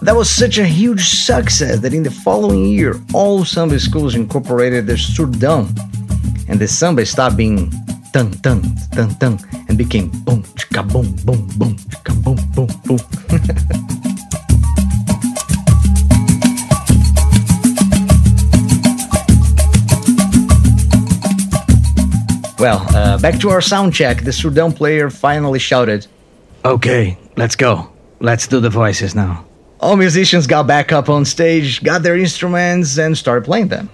That 0.01 0.15
was 0.15 0.29
such 0.29 0.57
a 0.57 0.65
huge 0.65 1.09
success 1.09 1.79
that 1.79 1.93
in 1.93 2.03
the 2.03 2.11
following 2.11 2.65
year, 2.65 2.95
all 3.13 3.43
samba 3.43 3.79
schools 3.79 4.15
incorporated 4.15 4.87
the 4.87 4.93
Surdão, 4.93 5.67
and 6.47 6.59
the 6.59 6.67
samba 6.67 7.05
stopped 7.05 7.35
being 7.35 7.69
dun 8.13 8.31
dun 8.41 8.61
dun 8.91 9.13
dun 9.19 9.37
and 9.67 9.77
became 9.77 10.09
boom 10.23 10.43
chicka 10.55 10.87
boom 10.87 11.11
boom 11.25 11.47
boom 11.57 11.75
boom 12.05 12.21
boom. 12.23 12.38
Back 23.29 23.39
to 23.39 23.49
our 23.49 23.61
sound 23.61 23.93
check. 23.93 24.23
The 24.23 24.31
Surdão 24.31 24.75
player 24.75 25.11
finally 25.11 25.59
shouted, 25.59 26.07
"Okay, 26.65 27.17
let's 27.37 27.55
go. 27.55 27.89
Let's 28.19 28.47
do 28.47 28.59
the 28.59 28.71
voices 28.71 29.13
now." 29.13 29.45
All 29.79 29.95
musicians 29.95 30.47
got 30.47 30.65
back 30.65 30.91
up 30.91 31.09
on 31.09 31.25
stage, 31.25 31.83
got 31.83 32.01
their 32.01 32.17
instruments, 32.17 32.97
and 32.97 33.15
started 33.15 33.45
playing 33.45 33.67
them. 33.67 33.89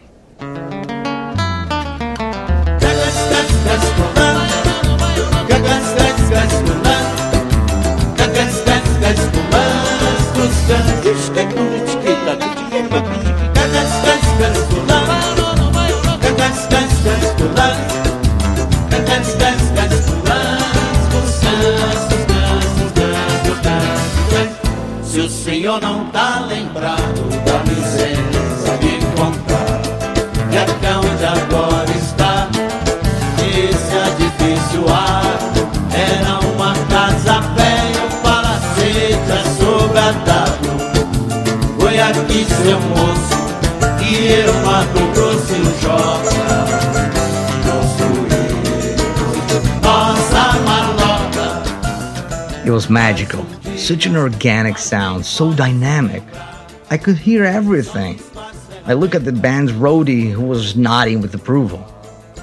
Seu 42.65 42.79
moço 42.81 43.37
que 43.99 44.25
eu 44.25 44.53
mato 44.65 44.97
e 44.97 45.85
It 52.65 52.71
was 52.71 52.89
magical. 52.89 53.45
Such 53.77 54.07
an 54.07 54.15
organic 54.15 54.79
sound, 54.79 55.23
so 55.27 55.53
dynamic. 55.53 56.23
I 56.89 56.97
could 56.97 57.17
hear 57.17 57.43
everything. 57.43 58.19
I 58.87 58.93
look 58.93 59.13
at 59.13 59.25
the 59.25 59.31
band's 59.31 59.71
roadie 59.71 60.31
who 60.31 60.41
was 60.41 60.75
nodding 60.75 61.21
with 61.21 61.35
approval. 61.35 61.85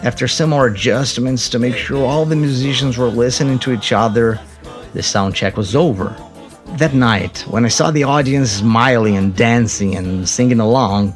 After 0.04 0.28
some 0.28 0.50
more 0.50 0.68
adjustments 0.68 1.48
to 1.48 1.58
make 1.58 1.74
sure 1.74 2.06
all 2.06 2.24
the 2.24 2.36
musicians 2.36 2.96
were 2.96 3.08
listening 3.08 3.58
to 3.60 3.72
each 3.72 3.90
other, 3.90 4.38
the 4.94 5.02
sound 5.02 5.34
check 5.34 5.56
was 5.56 5.74
over. 5.74 6.14
That 6.78 6.94
night, 6.94 7.44
when 7.48 7.64
I 7.64 7.68
saw 7.68 7.90
the 7.90 8.04
audience 8.04 8.50
smiling 8.50 9.16
and 9.16 9.36
dancing 9.36 9.94
and 9.94 10.28
singing 10.28 10.58
along, 10.58 11.14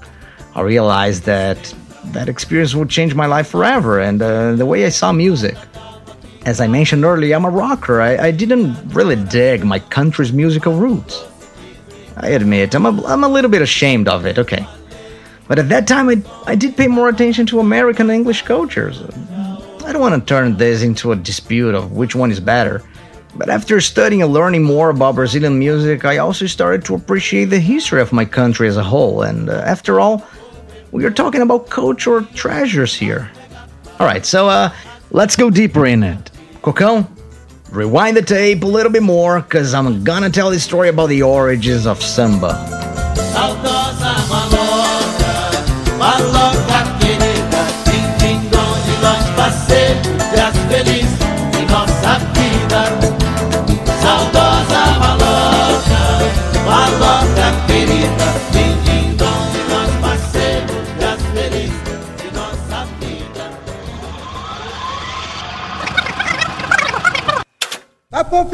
I 0.55 0.61
realized 0.61 1.25
that 1.25 1.75
that 2.13 2.29
experience 2.29 2.75
would 2.75 2.91
change 2.91 3.15
my 3.15 3.27
life 3.27 3.49
forever 3.49 3.99
and 3.99 4.23
uh, 4.23 4.55
the 4.55 4.67
way 4.67 4.85
I 4.85 4.91
saw 4.91 5.13
music. 5.13 5.57
As 6.45 6.61
I 6.61 6.69
mentioned 6.69 7.05
earlier, 7.05 7.35
I'm 7.35 7.45
a 7.45 7.51
rocker. 7.51 8.01
I, 8.01 8.17
I 8.29 8.31
didn't 8.31 8.77
really 8.95 9.17
dig 9.17 9.65
my 9.65 9.79
country's 9.79 10.33
musical 10.33 10.75
roots. 10.75 11.27
I 12.17 12.29
admit, 12.29 12.75
I'm 12.75 12.87
a, 12.87 13.05
I'm 13.05 13.25
a 13.25 13.29
little 13.29 13.51
bit 13.51 13.63
ashamed 13.63 14.09
of 14.09 14.25
it, 14.27 14.39
okay. 14.39 14.67
But 15.49 15.59
at 15.59 15.69
that 15.71 15.89
time, 15.89 16.09
I, 16.09 16.23
I 16.47 16.55
did 16.55 16.77
pay 16.77 16.87
more 16.87 17.09
attention 17.09 17.47
to 17.47 17.61
American 17.61 18.11
English 18.11 18.43
cultures. 18.43 19.03
I 19.85 19.93
don't 19.93 20.01
want 20.01 20.15
to 20.15 20.27
turn 20.27 20.57
this 20.57 20.83
into 20.83 21.13
a 21.13 21.17
dispute 21.17 21.75
of 21.75 21.93
which 21.93 22.15
one 22.15 22.31
is 22.31 22.41
better. 22.41 22.83
But 23.39 23.51
after 23.51 23.81
studying 23.81 24.23
and 24.23 24.33
learning 24.33 24.63
more 24.63 24.89
about 24.91 25.15
Brazilian 25.17 25.59
music, 25.59 26.05
I 26.05 26.19
also 26.19 26.47
started 26.47 26.85
to 26.87 26.95
appreciate 26.95 27.47
the 27.47 27.61
history 27.61 28.01
of 28.01 28.13
my 28.13 28.25
country 28.25 28.67
as 28.67 28.77
a 28.79 28.83
whole. 28.83 29.23
And 29.23 29.51
uh, 29.51 29.63
after 29.67 30.01
all, 30.01 30.25
we 30.91 31.05
are 31.05 31.11
talking 31.11 31.43
about 31.43 31.69
cultural 31.69 32.25
treasures 32.35 32.95
here. 32.95 33.31
All 34.01 34.07
right, 34.07 34.25
so 34.25 34.49
uh, 34.49 34.73
let's 35.11 35.37
go 35.37 35.51
deeper 35.51 35.87
in 35.87 36.03
it. 36.03 36.31
Cocão, 36.63 37.07
rewind 37.71 38.17
the 38.17 38.23
tape 38.23 38.63
a 38.63 38.67
little 38.67 38.91
bit 38.91 39.03
more, 39.03 39.41
because 39.41 39.75
I'm 39.75 40.03
gonna 40.03 40.31
tell 40.31 40.51
the 40.51 40.59
story 40.59 40.89
about 40.89 41.09
the 41.09 41.23
origins 41.23 41.87
of 41.87 42.03
samba. 42.03 42.55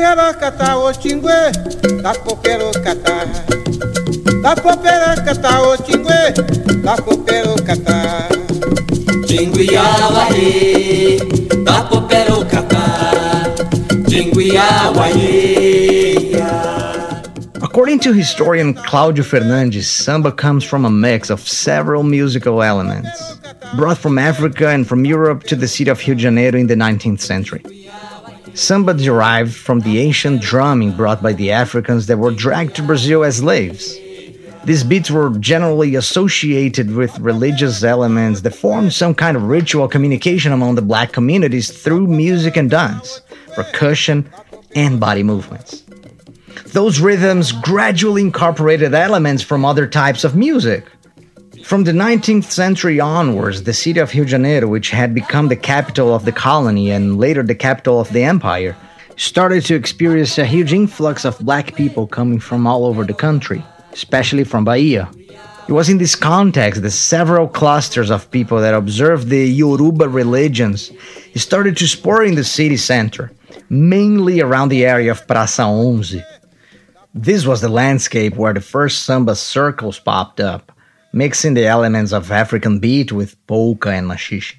Da 0.02 0.16
poperocata 0.16 0.76
o 0.78 0.92
tingue, 0.92 1.52
da 2.02 2.12
poperocata. 2.12 3.24
Da 4.42 4.56
poperocata 4.56 5.62
o 5.62 5.76
tingue, 5.76 6.32
da 6.82 6.96
poperocata. 6.96 8.28
Tinguiauaê, 9.28 11.18
da 11.64 11.84
Poperocatá, 11.84 13.44
Tinguiauaê. 14.08 15.52
According 17.62 17.98
to 18.00 18.12
historian 18.12 18.74
Cláudio 18.74 19.22
Fernandes, 19.22 19.86
samba 19.86 20.32
comes 20.32 20.64
from 20.64 20.84
a 20.84 20.90
mix 20.90 21.30
of 21.30 21.48
several 21.48 22.02
musical 22.02 22.60
elements, 22.60 23.38
brought 23.76 23.98
from 23.98 24.18
Africa 24.18 24.68
and 24.68 24.84
from 24.84 25.06
Europe 25.06 25.44
to 25.44 25.54
the 25.54 25.68
city 25.68 25.90
of 25.90 26.00
Rio 26.04 26.16
de 26.16 26.22
Janeiro 26.22 26.58
in 26.58 26.66
the 26.66 26.74
19th 26.74 27.20
century. 27.20 27.62
Samba 28.54 28.94
derived 28.94 29.54
from 29.54 29.80
the 29.80 29.98
ancient 29.98 30.42
drumming 30.42 30.92
brought 30.92 31.22
by 31.22 31.32
the 31.32 31.50
Africans 31.52 32.06
that 32.06 32.18
were 32.18 32.30
dragged 32.30 32.76
to 32.76 32.82
Brazil 32.82 33.24
as 33.24 33.38
slaves. 33.38 33.98
These 34.64 34.84
beats 34.84 35.10
were 35.10 35.30
generally 35.38 35.94
associated 35.96 36.94
with 36.94 37.18
religious 37.18 37.82
elements 37.82 38.42
that 38.42 38.54
formed 38.54 38.92
some 38.92 39.14
kind 39.14 39.36
of 39.36 39.44
ritual 39.44 39.88
communication 39.88 40.52
among 40.52 40.74
the 40.74 40.82
black 40.82 41.12
communities 41.12 41.70
through 41.70 42.06
music 42.06 42.56
and 42.56 42.70
dance, 42.70 43.22
percussion, 43.54 44.30
and 44.76 45.00
body 45.00 45.22
movements. 45.22 45.82
Those 46.66 47.00
rhythms 47.00 47.52
gradually 47.52 48.22
incorporated 48.22 48.94
elements 48.94 49.42
from 49.42 49.64
other 49.64 49.86
types 49.86 50.24
of 50.24 50.36
music. 50.36 50.86
From 51.64 51.84
the 51.84 51.92
19th 51.92 52.44
century 52.50 52.98
onwards, 53.00 53.62
the 53.62 53.72
city 53.72 54.00
of 54.00 54.12
Rio 54.12 54.24
de 54.24 54.30
Janeiro, 54.30 54.68
which 54.68 54.90
had 54.90 55.14
become 55.14 55.48
the 55.48 55.56
capital 55.56 56.14
of 56.14 56.24
the 56.24 56.32
colony 56.32 56.90
and 56.90 57.18
later 57.18 57.42
the 57.42 57.54
capital 57.54 58.00
of 58.00 58.12
the 58.12 58.24
empire, 58.24 58.76
started 59.16 59.64
to 59.66 59.74
experience 59.74 60.36
a 60.38 60.44
huge 60.44 60.72
influx 60.72 61.24
of 61.24 61.38
black 61.38 61.74
people 61.74 62.06
coming 62.06 62.40
from 62.40 62.66
all 62.66 62.84
over 62.84 63.04
the 63.04 63.14
country, 63.14 63.64
especially 63.92 64.44
from 64.44 64.64
Bahia. 64.64 65.08
It 65.68 65.72
was 65.72 65.88
in 65.88 65.98
this 65.98 66.16
context 66.16 66.82
that 66.82 66.90
several 66.90 67.46
clusters 67.46 68.10
of 68.10 68.30
people 68.30 68.60
that 68.60 68.74
observed 68.74 69.28
the 69.28 69.46
Yoruba 69.46 70.08
religions 70.08 70.90
started 71.36 71.76
to 71.76 71.86
spur 71.86 72.24
in 72.24 72.34
the 72.34 72.44
city 72.44 72.76
center, 72.76 73.30
mainly 73.70 74.40
around 74.40 74.68
the 74.68 74.84
area 74.84 75.12
of 75.12 75.26
Praça 75.26 75.64
11. 75.64 76.24
This 77.14 77.46
was 77.46 77.60
the 77.60 77.68
landscape 77.68 78.36
where 78.36 78.52
the 78.52 78.60
first 78.60 79.04
samba 79.04 79.36
circles 79.36 80.00
popped 80.00 80.40
up, 80.40 80.72
mixing 81.12 81.54
the 81.54 81.66
elements 81.66 82.12
of 82.12 82.30
African 82.30 82.78
beat 82.78 83.12
with 83.12 83.36
polka 83.46 83.90
and 83.90 84.08
maxixe. 84.08 84.56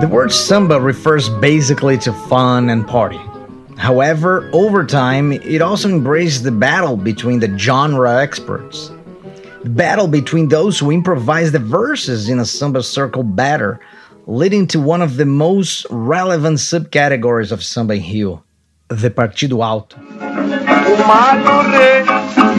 The 0.00 0.08
word 0.08 0.32
samba 0.32 0.80
refers 0.80 1.28
basically 1.28 1.98
to 1.98 2.12
fun 2.12 2.70
and 2.70 2.86
party. 2.86 3.20
However, 3.76 4.48
over 4.52 4.84
time, 4.84 5.32
it 5.32 5.60
also 5.60 5.88
embraced 5.88 6.44
the 6.44 6.52
battle 6.52 6.96
between 6.96 7.40
the 7.40 7.58
genre 7.58 8.20
experts. 8.20 8.90
Battle 9.68 10.08
between 10.08 10.48
those 10.48 10.78
who 10.78 10.90
improvise 10.90 11.52
the 11.52 11.58
verses 11.58 12.30
in 12.30 12.38
a 12.38 12.46
samba 12.46 12.82
circle 12.82 13.22
batter, 13.22 13.80
leading 14.26 14.66
to 14.68 14.80
one 14.80 15.02
of 15.02 15.16
the 15.16 15.26
most 15.26 15.86
relevant 15.90 16.58
subcategories 16.58 17.52
of 17.52 17.62
samba 17.62 17.94
in 17.94 18.02
Rio, 18.02 18.42
the 18.88 19.10
Partido 19.10 19.62
Alto. 19.62 19.98
O 19.98 20.96
Mário 21.04 21.60
Rei, 21.70 22.02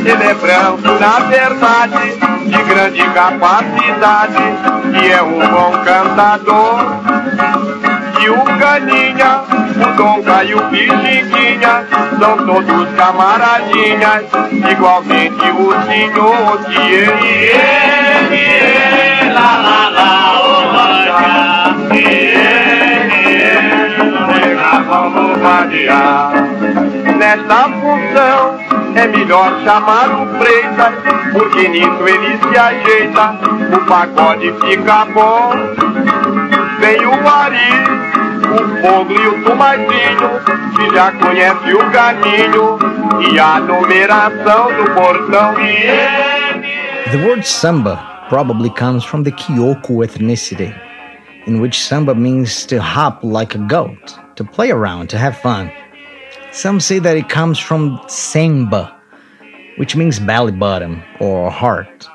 ele 0.05 0.23
é 0.23 0.33
branco 0.35 0.99
na 0.99 1.19
verdade, 1.29 2.15
de 2.45 2.63
grande 2.63 3.03
capacidade, 3.13 4.43
e 5.03 5.11
é 5.11 5.23
um 5.23 5.39
bom 5.39 5.71
cantador. 5.83 7.88
E 8.29 8.31
o 8.31 8.43
Caninha, 8.59 9.41
o 9.49 9.91
Donca 9.97 10.43
e 10.43 10.53
o 10.53 10.61
Pixinguinha, 10.69 11.87
são 12.19 12.37
todos 12.45 12.89
camaradinhas, 12.95 14.25
igualmente 14.71 15.49
o 15.49 15.73
senhor 15.87 16.59
que 16.65 16.77
ele 16.93 17.49
é. 17.53 19.31
Lá, 19.33 19.57
lá, 19.57 19.89
lá, 19.89 20.11
ô 20.43 20.61
manja, 20.71 21.17
e 21.91 21.97
ele 21.97 23.41
é. 23.41 23.57
Vamos. 24.87 25.29
Nesta 27.17 27.63
função 27.63 28.59
é 28.95 29.07
melhor 29.07 29.59
chamar 29.63 30.09
o 30.21 30.27
Freitas, 30.37 30.93
porque 31.33 31.67
nisso 31.67 32.07
ele 32.07 32.37
se 32.37 32.57
ajeita, 32.57 33.39
o 33.75 33.85
pagode 33.85 34.53
fica 34.61 35.05
bom. 35.05 35.51
Vem 36.79 37.05
o 37.05 37.27
Ari, 37.27 38.18
o 38.51 38.81
Fogo 38.81 39.13
e 39.13 39.27
o 39.27 39.43
Tomatinho, 39.43 40.29
que 40.75 40.95
já 40.95 41.11
conhece 41.11 41.73
o 41.73 41.91
caminho 41.91 42.79
e 43.31 43.39
a 43.39 43.59
numeração 43.59 44.67
do 44.75 44.85
portão. 44.93 45.55
The 47.11 47.17
word 47.25 47.45
samba 47.45 47.99
probably 48.29 48.69
comes 48.69 49.03
from 49.03 49.23
the 49.23 49.31
Kioko 49.31 50.03
ethnicity, 50.03 50.73
in 51.47 51.59
which 51.59 51.79
samba 51.79 52.13
means 52.13 52.65
to 52.67 52.79
hop 52.79 53.23
like 53.23 53.55
a 53.55 53.59
goat, 53.59 54.15
to 54.35 54.43
play 54.43 54.71
around, 54.71 55.09
to 55.09 55.17
have 55.17 55.37
fun. 55.37 55.71
Some 56.51 56.79
say 56.79 56.99
that 56.99 57.17
it 57.17 57.29
comes 57.29 57.59
from 57.59 57.99
samba, 58.07 58.95
which 59.77 59.95
means 59.95 60.19
belly 60.19 60.51
bottom 60.51 61.01
or 61.19 61.49
heart. 61.51 62.07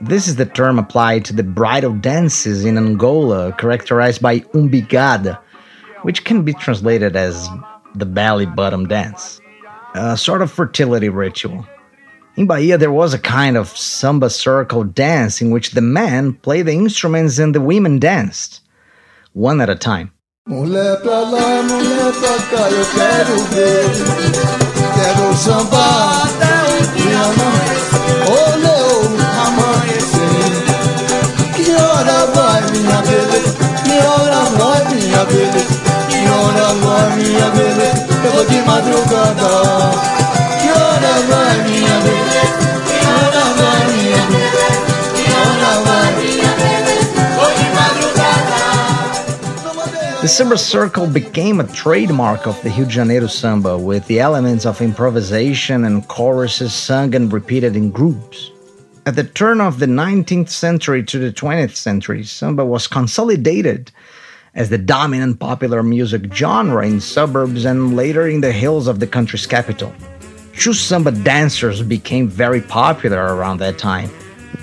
This 0.00 0.28
is 0.28 0.36
the 0.36 0.46
term 0.46 0.78
applied 0.78 1.24
to 1.24 1.32
the 1.32 1.42
bridal 1.42 1.92
dances 1.92 2.64
in 2.64 2.78
Angola 2.78 3.52
characterized 3.58 4.22
by 4.22 4.40
umbigada, 4.54 5.38
which 6.02 6.24
can 6.24 6.42
be 6.42 6.52
translated 6.52 7.16
as 7.16 7.48
the 7.94 8.06
belly 8.06 8.46
bottom 8.46 8.86
dance, 8.86 9.40
a 9.94 10.16
sort 10.16 10.42
of 10.42 10.50
fertility 10.50 11.08
ritual. 11.08 11.66
In 12.36 12.46
Bahia, 12.46 12.78
there 12.78 12.92
was 12.92 13.14
a 13.14 13.18
kind 13.18 13.56
of 13.56 13.68
samba 13.76 14.30
circle 14.30 14.84
dance 14.84 15.42
in 15.42 15.50
which 15.50 15.72
the 15.72 15.80
men 15.80 16.34
played 16.34 16.66
the 16.66 16.72
instruments 16.72 17.38
and 17.38 17.54
the 17.54 17.60
women 17.60 17.98
danced, 17.98 18.60
one 19.32 19.60
at 19.60 19.68
a 19.68 19.74
time. 19.74 20.12
Mulher 20.46 20.96
pra 21.02 21.20
lá, 21.20 21.62
mulher 21.62 22.12
pra 22.14 22.38
cá, 22.48 22.70
eu 22.70 22.84
quero 22.94 23.36
ver. 23.52 23.84
Quero 24.94 25.34
sambar 25.36 26.26
até 26.26 26.54
o 26.72 26.80
dia 26.96 27.20
amanhecer. 27.20 27.98
Olhou 28.32 28.96
amanhecer. 29.46 30.54
Que 31.54 31.68
hora 31.74 32.26
vai, 32.32 32.62
minha 32.70 33.02
beleza? 33.02 33.58
Que 33.84 33.98
hora 34.06 34.42
vai, 34.56 34.80
minha 34.94 35.24
beleza? 35.26 35.77
Minha 37.16 37.50
beleza? 37.50 38.06
Eu 38.24 38.32
vou 38.32 38.44
de 38.44 38.60
madrugada. 38.62 39.48
Que 40.60 40.70
hora 40.70 41.20
vai, 41.28 41.68
minha 41.68 42.00
madrugada. 42.00 42.38
The 50.20 50.26
samba 50.34 50.58
circle 50.58 51.06
became 51.06 51.60
a 51.60 51.64
trademark 51.64 52.46
of 52.46 52.60
the 52.62 52.70
Rio 52.70 52.84
de 52.84 52.92
Janeiro 52.92 53.28
samba, 53.28 53.78
with 53.78 54.06
the 54.08 54.20
elements 54.20 54.66
of 54.66 54.82
improvisation 54.82 55.84
and 55.84 56.06
choruses 56.08 56.74
sung 56.74 57.14
and 57.14 57.32
repeated 57.32 57.76
in 57.76 57.90
groups. 57.90 58.50
At 59.06 59.14
the 59.16 59.24
turn 59.24 59.60
of 59.62 59.78
the 59.78 59.86
19th 59.86 60.50
century 60.50 61.02
to 61.04 61.18
the 61.18 61.32
20th 61.32 61.76
century, 61.76 62.24
samba 62.24 62.64
was 62.64 62.86
consolidated 62.86 63.90
as 64.54 64.68
the 64.68 64.78
dominant 64.78 65.38
popular 65.38 65.82
music 65.82 66.32
genre 66.32 66.86
in 66.86 67.00
suburbs 67.00 67.64
and 67.64 67.96
later 67.96 68.28
in 68.28 68.40
the 68.40 68.52
hills 68.52 68.86
of 68.86 69.00
the 69.00 69.06
country's 69.06 69.46
capital. 69.46 69.92
Two 70.58 70.72
samba 70.72 71.12
dancers 71.12 71.82
became 71.82 72.28
very 72.28 72.60
popular 72.60 73.36
around 73.36 73.58
that 73.58 73.78
time. 73.78 74.08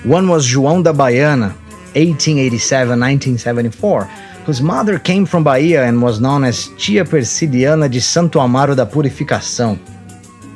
One 0.03 0.27
was 0.27 0.45
João 0.45 0.83
da 0.83 0.91
Baiana, 0.91 1.55
1887-1974, 1.93 4.07
whose 4.45 4.61
mother 4.61 4.99
came 4.99 5.25
from 5.25 5.43
Bahia 5.43 5.85
and 5.85 6.01
was 6.01 6.19
known 6.19 6.43
as 6.43 6.67
Tia 6.77 7.05
Perciliana 7.05 7.89
de 7.89 8.01
Santo 8.01 8.39
Amaro 8.39 8.75
da 8.75 8.85
Purificação. 8.85 9.79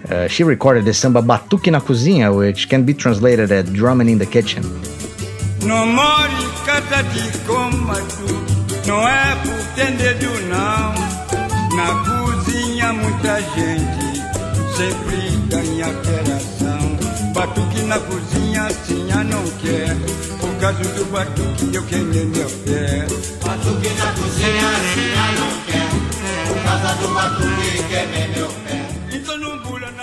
Uh, 0.09 0.27
she 0.27 0.43
recorded 0.43 0.85
the 0.85 0.93
samba 0.93 1.21
Batuque 1.21 1.71
na 1.71 1.79
Cozinha, 1.79 2.35
which 2.35 2.67
can 2.69 2.83
be 2.83 2.93
translated 2.93 3.51
as 3.51 3.69
drumming 3.71 4.09
in 4.09 4.17
the 4.17 4.25
kitchen. 4.25 4.63
No 5.65 5.85
more 5.85 6.27
Não 8.89 9.08
é 9.08 9.36
por 9.36 9.65
ter 9.75 9.91
dedo, 9.91 10.25
não. 10.47 10.93
Na 11.78 12.04
cozinha, 12.04 12.91
muita 12.91 13.39
gente 13.39 14.19
sempre 14.75 15.30
ganha 15.47 15.86
alteração. 15.86 16.97
Batuque 17.32 17.84
na 17.84 17.99
cozinha, 17.99 18.65
assim 18.65 19.08
não 19.30 19.43
quer. 19.62 19.95
Por 20.39 20.56
causa 20.60 20.84
do 20.95 21.06
batuque, 21.06 21.69
eu 21.71 21.84
queimei 21.84 22.25
meu 22.25 22.49
pé. 22.65 23.06
Batuque 23.45 23.89
na 23.89 24.12
cozinha, 24.12 24.69
assim 24.71 25.13
não 25.38 25.52
quer. 25.67 25.89
Por 26.47 26.63
causa 26.63 26.95
do 26.95 27.08
batuque, 27.13 27.84
queimei 27.89 28.28
meu 28.36 28.47
pé. 28.47 28.89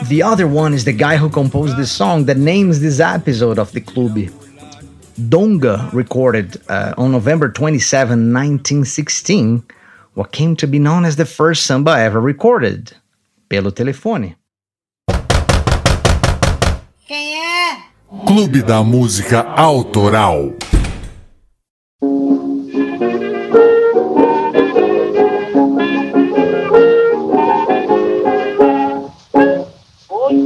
The 0.09 0.23
other 0.23 0.47
one 0.47 0.77
is 0.77 0.85
the 0.85 0.93
guy 0.93 1.17
who 1.17 1.29
composed 1.29 1.77
this 1.77 1.91
song 1.91 2.27
that 2.27 2.39
names 2.39 2.79
this 2.79 3.01
episode 3.01 3.59
of 3.59 3.73
the 3.73 3.81
club. 3.81 4.46
Donga 5.17 5.89
recorded 5.95 6.61
uh, 6.69 6.93
on 6.99 7.11
November 7.11 7.51
27, 7.51 8.33
1916, 8.33 9.65
what 10.15 10.31
came 10.31 10.55
to 10.57 10.67
be 10.67 10.79
known 10.79 11.07
as 11.07 11.17
the 11.17 11.25
first 11.25 11.65
samba 11.65 11.99
ever 11.99 12.21
recorded, 12.21 12.93
pelo 13.49 13.71
telefone. 13.71 14.37
Quem 17.07 17.35
é? 17.35 17.79
Clube 18.27 18.63
da 18.63 18.83
Música 18.83 19.43
Autoral. 19.57 20.55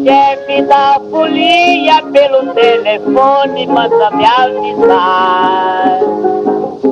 Chefe 0.04 0.62
da 0.62 1.00
folia 1.10 2.02
pelo 2.12 2.54
telefone 2.54 3.66
manda 3.66 4.10
me 4.10 4.24
avisar 4.24 6.00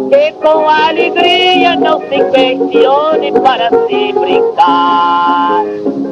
que 0.09 0.33
com 0.43 0.69
alegria 0.69 1.77
não 1.77 2.01
se 2.01 2.19
questione 2.31 3.33
para 3.33 3.69
se 3.69 4.13
brincar. 4.13 5.65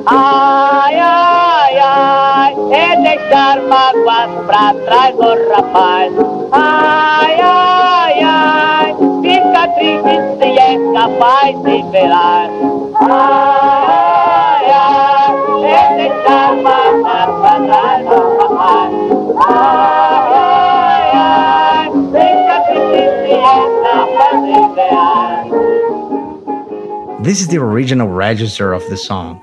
Ai, 0.06 0.98
ai, 0.98 1.78
ai, 1.78 2.56
é 2.72 2.96
deixar 2.96 3.60
mágoas 3.62 4.30
pra 4.46 4.74
trás, 4.84 5.14
ô 5.18 5.54
rapaz. 5.54 6.12
Ai, 6.52 7.40
ai, 7.40 8.22
ai, 8.22 8.96
fica 9.22 9.68
triste 9.68 10.16
se 10.38 10.58
é 10.58 10.92
capaz 10.92 11.62
de 11.62 11.82
velar. 11.90 12.50
Ai, 13.00 14.05
This 27.26 27.40
is 27.40 27.48
the 27.48 27.58
original 27.58 28.08
register 28.08 28.72
of 28.72 28.88
the 28.88 28.96
song. 28.96 29.42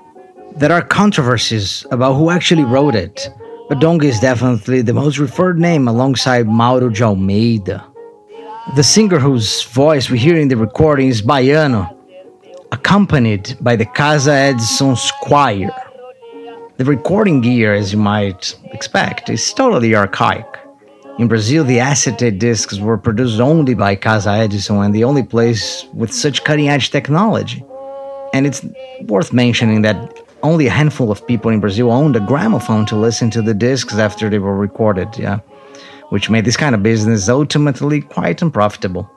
There 0.55 0.71
are 0.71 0.81
controversies 0.81 1.85
about 1.91 2.13
who 2.13 2.29
actually 2.29 2.63
wrote 2.63 2.95
it, 2.95 3.29
but 3.67 3.79
Donga 3.79 4.07
is 4.07 4.19
definitely 4.21 4.81
the 4.81 4.93
most 4.93 5.19
referred 5.19 5.59
name 5.59 5.89
alongside 5.89 6.47
Mauro 6.47 6.89
de 6.89 7.03
Almeida. 7.03 7.85
The 8.77 8.83
singer 8.83 9.19
whose 9.19 9.63
voice 9.63 10.09
we 10.09 10.17
hear 10.17 10.37
in 10.37 10.47
the 10.47 10.55
recording 10.55 11.09
is 11.09 11.21
Baiano, 11.21 11.93
accompanied 12.71 13.57
by 13.59 13.75
the 13.75 13.85
Casa 13.85 14.31
Edison's 14.31 15.11
choir. 15.21 15.82
The 16.77 16.85
recording 16.85 17.41
gear, 17.41 17.71
as 17.75 17.93
you 17.93 17.99
might 17.99 18.57
expect, 18.71 19.29
is 19.29 19.53
totally 19.53 19.93
archaic. 19.93 20.47
In 21.19 21.27
Brazil, 21.27 21.63
the 21.63 21.79
acetate 21.79 22.39
discs 22.39 22.79
were 22.79 22.97
produced 22.97 23.39
only 23.39 23.75
by 23.75 23.95
Casa 23.95 24.31
Edison 24.31 24.77
and 24.77 24.95
the 24.95 25.03
only 25.03 25.21
place 25.21 25.85
with 25.93 26.11
such 26.11 26.43
cutting 26.43 26.69
edge 26.69 26.89
technology. 26.89 27.63
And 28.33 28.47
it's 28.47 28.65
worth 29.03 29.31
mentioning 29.31 29.83
that 29.83 30.19
only 30.41 30.65
a 30.65 30.71
handful 30.71 31.11
of 31.11 31.27
people 31.27 31.51
in 31.51 31.59
Brazil 31.59 31.91
owned 31.91 32.15
a 32.15 32.19
gramophone 32.19 32.87
to 32.87 32.95
listen 32.95 33.29
to 33.29 33.43
the 33.43 33.53
discs 33.53 33.93
after 33.93 34.27
they 34.27 34.39
were 34.39 34.57
recorded, 34.57 35.15
yeah, 35.15 35.41
which 36.09 36.31
made 36.31 36.43
this 36.43 36.57
kind 36.57 36.73
of 36.73 36.81
business 36.81 37.29
ultimately 37.29 38.01
quite 38.01 38.41
unprofitable. 38.41 39.07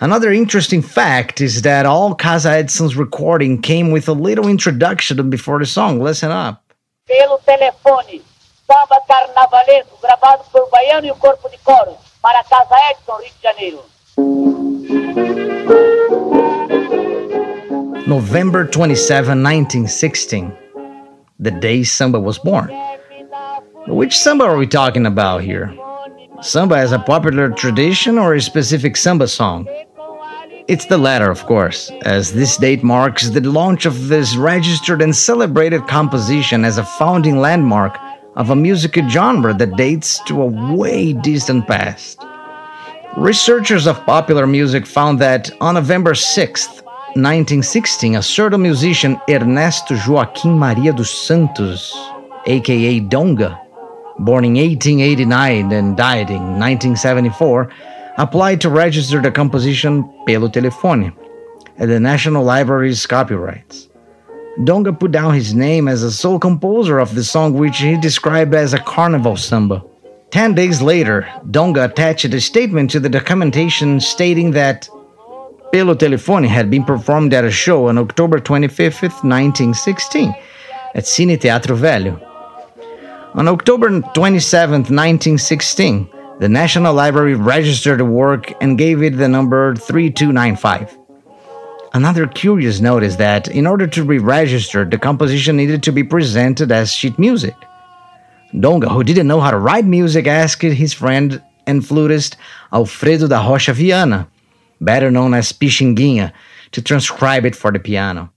Another 0.00 0.32
interesting 0.32 0.80
fact 0.80 1.40
is 1.40 1.62
that 1.62 1.84
all 1.84 2.14
Casa 2.14 2.50
Edison's 2.50 2.94
recording 2.94 3.60
came 3.60 3.90
with 3.90 4.08
a 4.08 4.12
little 4.12 4.46
introduction 4.46 5.28
before 5.28 5.58
the 5.58 5.66
song. 5.66 6.00
Listen 6.00 6.30
up. 6.30 6.62
Pelo 7.08 7.38
telefone, 7.38 8.22
samba 8.64 9.00
carnavalesco 9.08 9.98
gravado 10.00 10.44
por 10.52 10.70
Baiano 10.70 11.04
e 11.04 11.10
o 11.10 11.16
Corpo 11.16 11.48
de 11.48 11.58
Coro 11.64 11.96
para 12.22 12.44
Casa 12.44 12.76
Edison, 12.90 13.18
Rio 13.18 13.32
de 13.32 13.42
Janeiro. 13.42 13.84
November 18.06 18.64
27, 18.66 19.34
1916, 19.34 20.52
the 21.40 21.50
day 21.50 21.82
Samba 21.82 22.20
was 22.20 22.38
born. 22.38 22.70
Which 23.88 24.16
Samba 24.16 24.44
are 24.44 24.56
we 24.56 24.68
talking 24.68 25.06
about 25.06 25.42
here? 25.42 25.74
Samba 26.40 26.76
as 26.76 26.92
a 26.92 27.00
popular 27.00 27.50
tradition 27.50 28.16
or 28.16 28.34
a 28.34 28.40
specific 28.40 28.96
Samba 28.96 29.26
song? 29.26 29.66
It's 30.68 30.84
the 30.84 30.98
latter, 30.98 31.30
of 31.30 31.46
course, 31.46 31.90
as 32.02 32.34
this 32.34 32.58
date 32.58 32.82
marks 32.82 33.30
the 33.30 33.40
launch 33.40 33.86
of 33.86 34.08
this 34.08 34.36
registered 34.36 35.00
and 35.00 35.16
celebrated 35.16 35.86
composition 35.86 36.62
as 36.62 36.76
a 36.76 36.84
founding 36.84 37.38
landmark 37.38 37.96
of 38.36 38.50
a 38.50 38.54
music 38.54 38.98
genre 39.08 39.54
that 39.54 39.78
dates 39.78 40.22
to 40.24 40.42
a 40.42 40.46
way 40.74 41.14
distant 41.14 41.66
past. 41.66 42.22
Researchers 43.16 43.86
of 43.86 44.04
popular 44.04 44.46
music 44.46 44.84
found 44.84 45.18
that 45.20 45.50
on 45.62 45.76
November 45.76 46.12
6th, 46.12 46.82
1916, 47.16 48.16
a 48.16 48.22
certain 48.22 48.60
musician 48.60 49.18
Ernesto 49.26 49.96
Joaquim 50.06 50.58
Maria 50.58 50.92
dos 50.92 51.10
Santos, 51.10 51.96
aka 52.44 53.00
Donga, 53.00 53.58
born 54.18 54.44
in 54.44 54.52
1889 54.52 55.72
and 55.72 55.96
died 55.96 56.28
in 56.28 56.42
1974, 56.60 57.72
applied 58.18 58.60
to 58.60 58.68
register 58.68 59.22
the 59.22 59.30
composition 59.30 60.02
Pelo 60.26 60.48
Telefone 60.48 61.12
at 61.78 61.88
the 61.88 62.00
National 62.00 62.42
Library's 62.44 63.06
copyrights. 63.06 63.88
Donga 64.64 64.92
put 64.92 65.12
down 65.12 65.34
his 65.34 65.54
name 65.54 65.86
as 65.86 66.02
a 66.02 66.10
sole 66.10 66.40
composer 66.40 66.98
of 66.98 67.14
the 67.14 67.22
song, 67.22 67.54
which 67.54 67.78
he 67.78 67.96
described 67.96 68.54
as 68.54 68.74
a 68.74 68.80
carnival 68.80 69.36
samba. 69.36 69.84
Ten 70.30 70.52
days 70.52 70.82
later, 70.82 71.28
Donga 71.50 71.84
attached 71.84 72.34
a 72.34 72.40
statement 72.40 72.90
to 72.90 73.00
the 73.00 73.08
documentation 73.08 74.00
stating 74.00 74.50
that 74.50 74.88
Pelo 75.70 75.94
Telefone 75.94 76.48
had 76.48 76.70
been 76.70 76.84
performed 76.84 77.32
at 77.32 77.44
a 77.44 77.50
show 77.52 77.88
on 77.88 77.98
October 77.98 78.40
25, 78.40 79.02
1916, 79.02 80.34
at 80.94 81.04
Cine 81.04 81.40
Teatro 81.40 81.76
Velo. 81.76 82.20
On 83.34 83.46
October 83.46 84.00
27, 84.00 84.72
1916, 84.72 86.10
the 86.38 86.48
National 86.48 86.94
Library 86.94 87.34
registered 87.34 88.00
the 88.00 88.04
work 88.04 88.52
and 88.60 88.78
gave 88.78 89.02
it 89.02 89.16
the 89.16 89.28
number 89.28 89.74
3295. 89.76 90.96
Another 91.94 92.26
curious 92.26 92.80
note 92.80 93.02
is 93.02 93.16
that 93.16 93.48
in 93.48 93.66
order 93.66 93.86
to 93.86 94.04
be 94.04 94.18
registered, 94.18 94.90
the 94.90 94.98
composition 94.98 95.56
needed 95.56 95.82
to 95.82 95.92
be 95.92 96.04
presented 96.04 96.70
as 96.70 96.92
sheet 96.92 97.18
music. 97.18 97.54
Donga, 98.58 98.88
who 98.88 99.04
didn't 99.04 99.26
know 99.26 99.40
how 99.40 99.50
to 99.50 99.58
write 99.58 99.84
music, 99.84 100.26
asked 100.26 100.62
his 100.62 100.92
friend 100.92 101.42
and 101.66 101.86
flutist 101.86 102.36
Alfredo 102.72 103.28
da 103.28 103.46
Rocha 103.46 103.72
Viana 103.72 104.28
better 104.80 105.10
known 105.10 105.34
as 105.34 105.52
Pixinguinha, 105.52 106.32
to 106.72 106.82
transcribe 106.82 107.44
it 107.44 107.56
for 107.56 107.70
the 107.72 107.78
piano. 107.78 108.32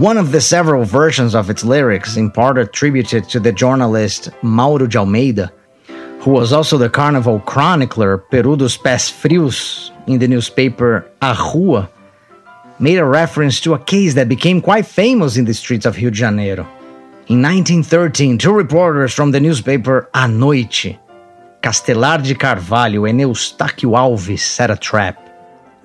One 0.00 0.16
of 0.16 0.32
the 0.32 0.40
several 0.40 0.84
versions 0.84 1.34
of 1.34 1.50
its 1.50 1.62
lyrics, 1.62 2.16
in 2.16 2.30
part 2.30 2.56
attributed 2.56 3.28
to 3.28 3.38
the 3.38 3.52
journalist 3.52 4.30
Mauro 4.40 4.86
de 4.86 4.96
Almeida, 4.96 5.52
who 6.20 6.30
was 6.30 6.54
also 6.54 6.78
the 6.78 6.88
carnival 6.88 7.40
chronicler 7.40 8.16
Peru 8.16 8.56
dos 8.56 8.78
Pés 8.78 9.12
Frios 9.12 9.90
in 10.06 10.18
the 10.18 10.26
newspaper 10.26 11.04
A 11.20 11.34
Rua, 11.34 11.90
made 12.78 12.96
a 12.96 13.04
reference 13.04 13.60
to 13.60 13.74
a 13.74 13.78
case 13.78 14.14
that 14.14 14.30
became 14.30 14.62
quite 14.62 14.86
famous 14.86 15.36
in 15.36 15.44
the 15.44 15.52
streets 15.52 15.84
of 15.84 15.98
Rio 15.98 16.08
de 16.08 16.16
Janeiro. 16.16 16.62
In 17.26 17.42
1913, 17.42 18.38
two 18.38 18.54
reporters 18.54 19.12
from 19.12 19.32
the 19.32 19.40
newspaper 19.40 20.08
A 20.14 20.26
Noite, 20.26 20.98
Castelar 21.62 22.24
de 22.24 22.34
Carvalho 22.34 23.04
and 23.04 23.20
Eustáquio 23.20 23.98
Alves, 23.98 24.38
set 24.38 24.70
a 24.70 24.76
trap. 24.76 25.18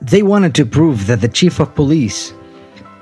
They 0.02 0.24
wanted 0.24 0.56
to 0.56 0.66
prove 0.66 1.08
that 1.08 1.20
the 1.20 1.28
chief 1.28 1.60
of 1.60 1.76
police, 1.76 2.34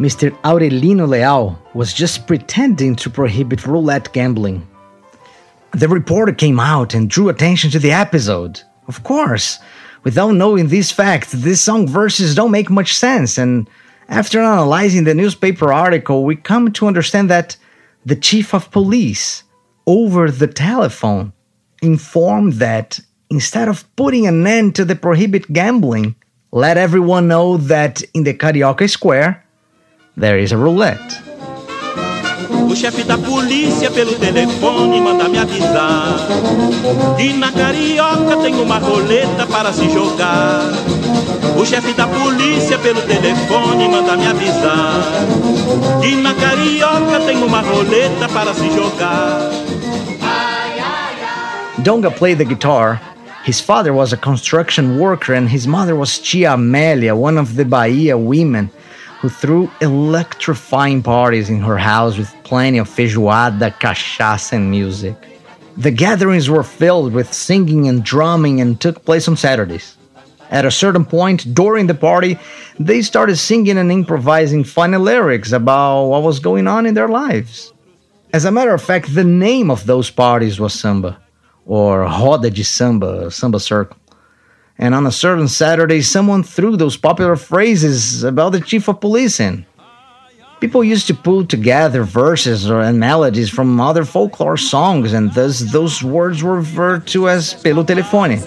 Mr. 0.04 0.32
Aurelino 0.42 1.08
Leal, 1.08 1.58
was 1.74 1.94
just 1.94 2.28
pretending 2.28 2.94
to 2.94 3.10
prohibit 3.10 3.66
roulette 3.66 4.12
gambling. 4.12 4.68
The 5.72 5.88
reporter 5.88 6.34
came 6.34 6.60
out 6.60 6.94
and 6.94 7.10
drew 7.10 7.30
attention 7.30 7.72
to 7.72 7.80
the 7.80 7.94
episode. 7.94 8.60
Of 8.90 9.04
course, 9.06 9.60
without 10.04 10.34
knowing 10.34 10.68
these 10.68 10.92
facts, 10.92 11.32
these 11.32 11.62
song 11.62 11.88
verses 11.88 12.36
don't 12.36 12.52
make 12.52 12.70
much 12.70 12.94
sense, 12.94 13.38
and 13.38 13.70
after 14.10 14.42
analyzing 14.42 15.06
the 15.06 15.14
newspaper 15.14 15.72
article, 15.72 16.26
we 16.26 16.36
come 16.36 16.74
to 16.74 16.88
understand 16.88 17.30
that 17.30 17.56
the 18.06 18.18
chief 18.18 18.54
of 18.54 18.72
police, 18.72 19.44
over 19.88 20.30
the 20.30 20.48
telephone, 20.48 21.32
informed 21.82 22.54
that 22.54 23.00
instead 23.30 23.70
of 23.70 23.88
putting 23.96 24.28
an 24.28 24.46
end 24.46 24.76
to 24.76 24.84
the 24.84 24.98
prohibit 24.98 25.54
gambling, 25.54 26.18
let 26.52 26.76
everyone 26.76 27.30
know 27.30 27.56
that 27.56 28.02
in 28.14 28.26
the 28.26 28.34
Carioca 28.34 28.90
Square 28.90 29.43
there 30.16 30.38
is 30.38 30.52
a 30.52 30.58
roulette. 30.58 31.22
O 32.70 32.76
chefe 32.76 33.04
da 33.04 33.18
polícia 33.18 33.92
pelo 33.92 34.14
telefone 34.16 35.00
manda 35.02 35.28
me 35.30 35.38
avisar 35.38 36.18
que 37.18 37.34
na 37.34 37.52
Carioca 37.52 38.38
tem 38.38 38.56
uma 38.56 38.80
roleta 38.80 39.46
para 39.48 39.72
se 39.72 39.90
jogar. 39.90 40.72
O 41.60 41.66
chefe 41.66 41.94
da 41.94 42.08
polícia 42.08 42.78
pelo 42.80 43.02
telefone 43.02 43.88
manda 43.90 44.16
me 44.18 44.28
avisar 44.28 45.04
que 46.02 46.16
na 46.16 46.34
Carioca 46.34 47.20
tem 47.26 47.44
uma 47.44 47.62
roleta 47.62 48.28
para 48.30 48.54
se 48.54 48.70
jogar. 48.72 49.52
Donga 51.80 52.10
played 52.10 52.38
the 52.38 52.46
guitar. 52.46 53.00
His 53.46 53.60
father 53.60 53.94
was 53.94 54.14
a 54.14 54.18
construction 54.18 54.98
worker 54.98 55.34
and 55.34 55.50
his 55.50 55.68
mother 55.68 55.96
was 55.96 56.18
Tia 56.18 56.52
Amélia, 56.52 57.14
one 57.14 57.38
of 57.38 57.56
the 57.56 57.66
Bahia 57.66 58.18
women 58.18 58.70
who 59.24 59.30
threw 59.30 59.72
electrifying 59.80 61.02
parties 61.02 61.50
in 61.50 61.62
her 61.62 61.78
house 61.78 62.18
with 62.18 62.36
plenty 62.44 62.78
of 62.78 62.90
feijoada, 62.90 63.72
cachaça, 63.80 64.52
and 64.52 64.70
music. 64.70 65.16
The 65.78 65.92
gatherings 65.92 66.50
were 66.50 66.62
filled 66.62 67.14
with 67.14 67.34
singing 67.34 67.88
and 67.88 68.04
drumming 68.04 68.60
and 68.60 68.82
took 68.82 69.06
place 69.06 69.30
on 69.30 69.38
Saturdays. 69.38 69.96
At 70.52 70.66
a 70.66 70.72
certain 70.72 71.06
point 71.06 71.56
during 71.56 71.88
the 71.88 71.94
party, 71.94 72.38
they 72.78 73.02
started 73.02 73.38
singing 73.38 73.78
and 73.78 73.94
improvising 73.94 74.66
funny 74.66 74.98
lyrics 74.98 75.54
about 75.54 76.08
what 76.08 76.24
was 76.24 76.42
going 76.42 76.68
on 76.68 76.86
in 76.86 76.94
their 76.94 77.08
lives. 77.08 77.72
As 78.34 78.44
a 78.44 78.52
matter 78.52 78.74
of 78.74 78.84
fact, 78.84 79.16
the 79.16 79.24
name 79.24 79.72
of 79.72 79.86
those 79.86 80.10
parties 80.10 80.60
was 80.60 80.74
samba, 80.74 81.18
or 81.66 82.02
roda 82.02 82.50
de 82.50 82.64
samba, 82.66 83.32
samba 83.32 83.62
circle. 83.62 83.96
And 84.78 84.96
on 84.96 85.06
a 85.06 85.12
certain 85.12 85.48
Saturday, 85.48 86.02
someone 86.02 86.44
threw 86.44 86.76
those 86.76 86.98
popular 86.98 87.36
phrases 87.36 88.24
about 88.24 88.52
the 88.52 88.62
chief 88.62 88.88
of 88.88 89.00
police 89.00 89.40
in. 89.40 89.66
People 90.64 90.82
used 90.82 91.08
to 91.08 91.14
put 91.14 91.50
together 91.50 92.04
verses 92.04 92.70
or, 92.72 92.80
and 92.80 92.98
melodies 92.98 93.50
from 93.50 93.82
other 93.82 94.06
folklore 94.06 94.56
songs, 94.56 95.12
and 95.12 95.30
thus 95.34 95.60
those 95.60 96.02
words 96.02 96.42
were 96.42 96.56
referred 96.56 97.06
to 97.08 97.28
as 97.28 97.54
pelo 97.54 97.84
telefone. 97.84 98.40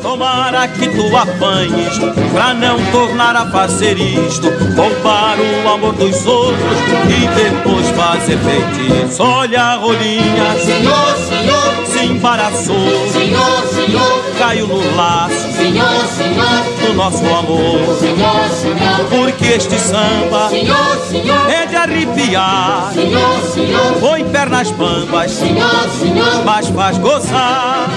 Tomara 0.00 0.66
que 0.68 0.88
tu 0.88 1.14
apanhes 1.14 1.98
pra 2.32 2.54
não 2.54 2.78
tornar 2.90 3.36
a 3.36 3.50
fazer 3.50 3.98
isto, 3.98 4.48
roubar 4.74 5.36
o 5.38 5.68
amor 5.68 5.92
dos 5.92 6.26
outros 6.26 6.78
e 7.06 7.28
depois 7.36 7.86
fazer 7.90 8.38
feitiço. 8.38 9.22
Olha 9.22 9.62
a 9.62 9.76
rolinha, 9.76 10.56
Senhor, 10.58 11.16
senhor, 11.18 11.86
se 11.86 12.04
embaraçou, 12.06 13.10
senhor, 13.12 13.66
senhor, 13.66 14.24
caiu 14.38 14.66
no 14.66 14.96
laço. 14.96 15.52
Senhor, 15.52 16.06
senhor, 16.16 16.86
do 16.86 16.94
nosso 16.94 17.26
amor. 17.26 17.96
senhor, 17.98 18.48
senhor, 18.50 19.08
Porque 19.10 19.44
este 19.44 19.78
samba 19.78 20.48
senhor, 20.48 20.96
senhor, 21.10 21.41
é 21.50 21.66
de 21.66 21.76
arrepiar, 21.76 22.92
senhor, 22.92 23.42
senhor, 23.54 24.00
põe 24.00 24.24
pernas 24.30 24.70
bambas, 24.72 25.30
senhor, 25.30 25.88
senhor. 26.00 26.44
mas 26.44 26.68
faz 26.68 26.98
gozar. 26.98 27.88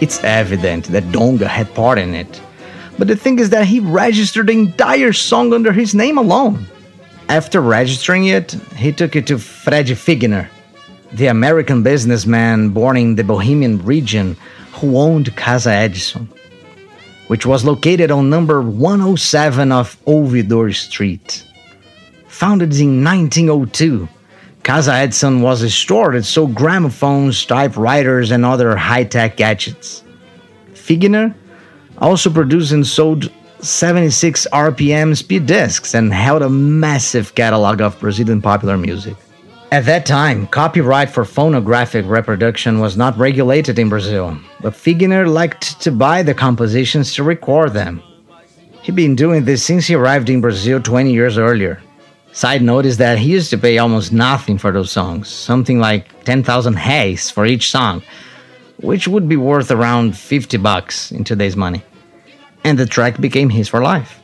It's 0.00 0.22
evident 0.24 0.90
that 0.92 1.12
Donga 1.12 1.46
had 1.46 1.72
part 1.74 1.98
in 1.98 2.14
it. 2.14 2.40
But 2.98 3.08
the 3.08 3.16
thing 3.16 3.38
is 3.38 3.50
that 3.50 3.66
he 3.66 3.80
registered 3.80 4.46
the 4.46 4.52
entire 4.52 5.12
song 5.12 5.52
under 5.52 5.72
his 5.72 5.94
name 5.94 6.18
alone. 6.18 6.66
After 7.28 7.60
registering 7.60 8.26
it, 8.26 8.52
he 8.76 8.92
took 8.92 9.14
it 9.14 9.26
to 9.28 9.38
Fred 9.38 9.86
Figner, 9.86 10.48
the 11.12 11.28
American 11.28 11.82
businessman 11.82 12.70
born 12.70 12.96
in 12.96 13.14
the 13.16 13.24
Bohemian 13.24 13.78
region 13.84 14.36
who 14.72 14.96
owned 14.96 15.34
Casa 15.36 15.70
Edison, 15.72 16.28
which 17.30 17.46
was 17.46 17.64
located 17.64 18.10
on 18.10 18.28
number 18.28 18.60
107 18.60 19.70
of 19.70 19.96
Ouvidor 20.04 20.74
Street. 20.74 21.46
Founded 22.26 22.74
in 22.74 23.04
1902, 23.04 24.08
Casa 24.64 24.94
Edison 24.94 25.40
was 25.40 25.62
a 25.62 25.70
store 25.70 26.10
that 26.14 26.24
sold 26.24 26.56
gramophones, 26.56 27.46
typewriters, 27.46 28.32
and 28.32 28.44
other 28.44 28.76
high 28.76 29.04
tech 29.04 29.36
gadgets. 29.36 30.02
Figner 30.72 31.32
also 31.98 32.30
produced 32.30 32.72
and 32.72 32.84
sold 32.84 33.30
76 33.60 34.48
RPM 34.52 35.16
speed 35.16 35.46
discs 35.46 35.94
and 35.94 36.12
held 36.12 36.42
a 36.42 36.50
massive 36.50 37.36
catalog 37.36 37.80
of 37.80 38.00
Brazilian 38.00 38.42
popular 38.42 38.76
music. 38.76 39.14
At 39.72 39.84
that 39.84 40.04
time, 40.04 40.48
copyright 40.48 41.10
for 41.10 41.24
phonographic 41.24 42.04
reproduction 42.04 42.80
was 42.80 42.96
not 42.96 43.16
regulated 43.16 43.78
in 43.78 43.88
Brazil, 43.88 44.36
but 44.60 44.72
Figner 44.72 45.32
liked 45.32 45.80
to 45.82 45.92
buy 45.92 46.24
the 46.24 46.34
compositions 46.34 47.14
to 47.14 47.22
record 47.22 47.72
them. 47.72 48.02
He'd 48.82 48.96
been 48.96 49.14
doing 49.14 49.44
this 49.44 49.62
since 49.62 49.86
he 49.86 49.94
arrived 49.94 50.28
in 50.28 50.40
Brazil 50.40 50.82
20 50.82 51.12
years 51.12 51.38
earlier. 51.38 51.80
Side 52.32 52.62
note 52.62 52.84
is 52.84 52.96
that 52.96 53.18
he 53.18 53.30
used 53.30 53.50
to 53.50 53.58
pay 53.58 53.78
almost 53.78 54.12
nothing 54.12 54.58
for 54.58 54.72
those 54.72 54.90
songs, 54.90 55.28
something 55.28 55.78
like 55.78 56.24
10,000 56.24 56.74
reais 56.74 57.30
for 57.30 57.46
each 57.46 57.70
song, 57.70 58.02
which 58.78 59.06
would 59.06 59.28
be 59.28 59.36
worth 59.36 59.70
around 59.70 60.18
50 60.18 60.56
bucks 60.56 61.12
in 61.12 61.22
today's 61.22 61.54
money. 61.54 61.84
And 62.64 62.76
the 62.76 62.86
track 62.86 63.20
became 63.20 63.50
his 63.50 63.68
for 63.68 63.80
life. 63.80 64.20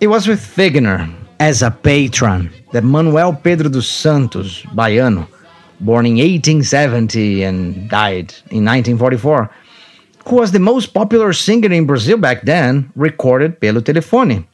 It 0.00 0.06
was 0.06 0.28
with 0.28 0.40
Figner, 0.40 1.12
as 1.40 1.62
a 1.62 1.70
patron, 1.70 2.50
that 2.72 2.84
Manuel 2.84 3.32
Pedro 3.32 3.70
dos 3.70 3.88
Santos, 3.88 4.62
baiano, 4.74 5.26
born 5.80 6.04
in 6.04 6.16
1870 6.16 7.42
and 7.42 7.88
died 7.88 8.34
in 8.52 8.62
1944, 8.64 9.50
who 10.26 10.36
was 10.36 10.52
the 10.52 10.58
most 10.58 10.92
popular 10.92 11.32
singer 11.32 11.72
in 11.72 11.86
Brazil 11.86 12.18
back 12.18 12.42
then, 12.42 12.92
recorded 12.94 13.58
Pelo 13.58 13.80
Telefone 13.80 14.46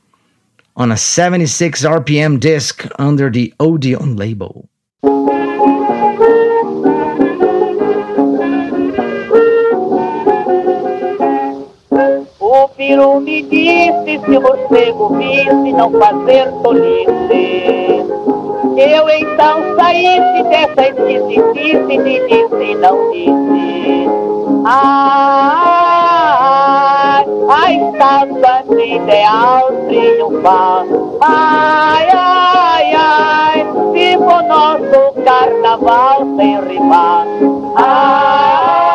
on 0.76 0.92
a 0.92 0.96
76 0.96 1.84
RPM 1.84 2.38
disc 2.38 2.86
under 3.00 3.30
the 3.30 3.52
Odeon 3.58 4.16
label. 4.16 4.68
O 12.86 12.88
peru 12.88 13.20
me 13.20 13.42
disse 13.42 14.20
se 14.24 14.38
você 14.38 14.94
visse 15.18 15.72
não 15.72 15.90
fazer 15.90 16.48
tolice. 16.62 18.04
Eu 18.76 19.08
então 19.08 19.74
saísse 19.74 20.42
dessa 20.44 20.90
esquisitice, 20.90 21.74
me 21.84 21.98
disse 21.98 22.74
não 22.76 23.10
disse. 23.10 24.08
Ai, 24.66 25.66
a 27.48 27.72
estátua 27.72 28.62
de 28.68 28.94
ideal 28.94 29.72
triunfar. 29.88 30.86
Ai, 31.22 32.08
ai, 32.14 32.94
ai, 32.94 33.66
viva 33.92 34.32
o 34.32 34.42
nosso 34.46 35.12
carnaval 35.24 36.24
sem 36.36 36.60
rimar. 36.68 37.26
Ai, 37.74 37.84
ai. 37.84 38.85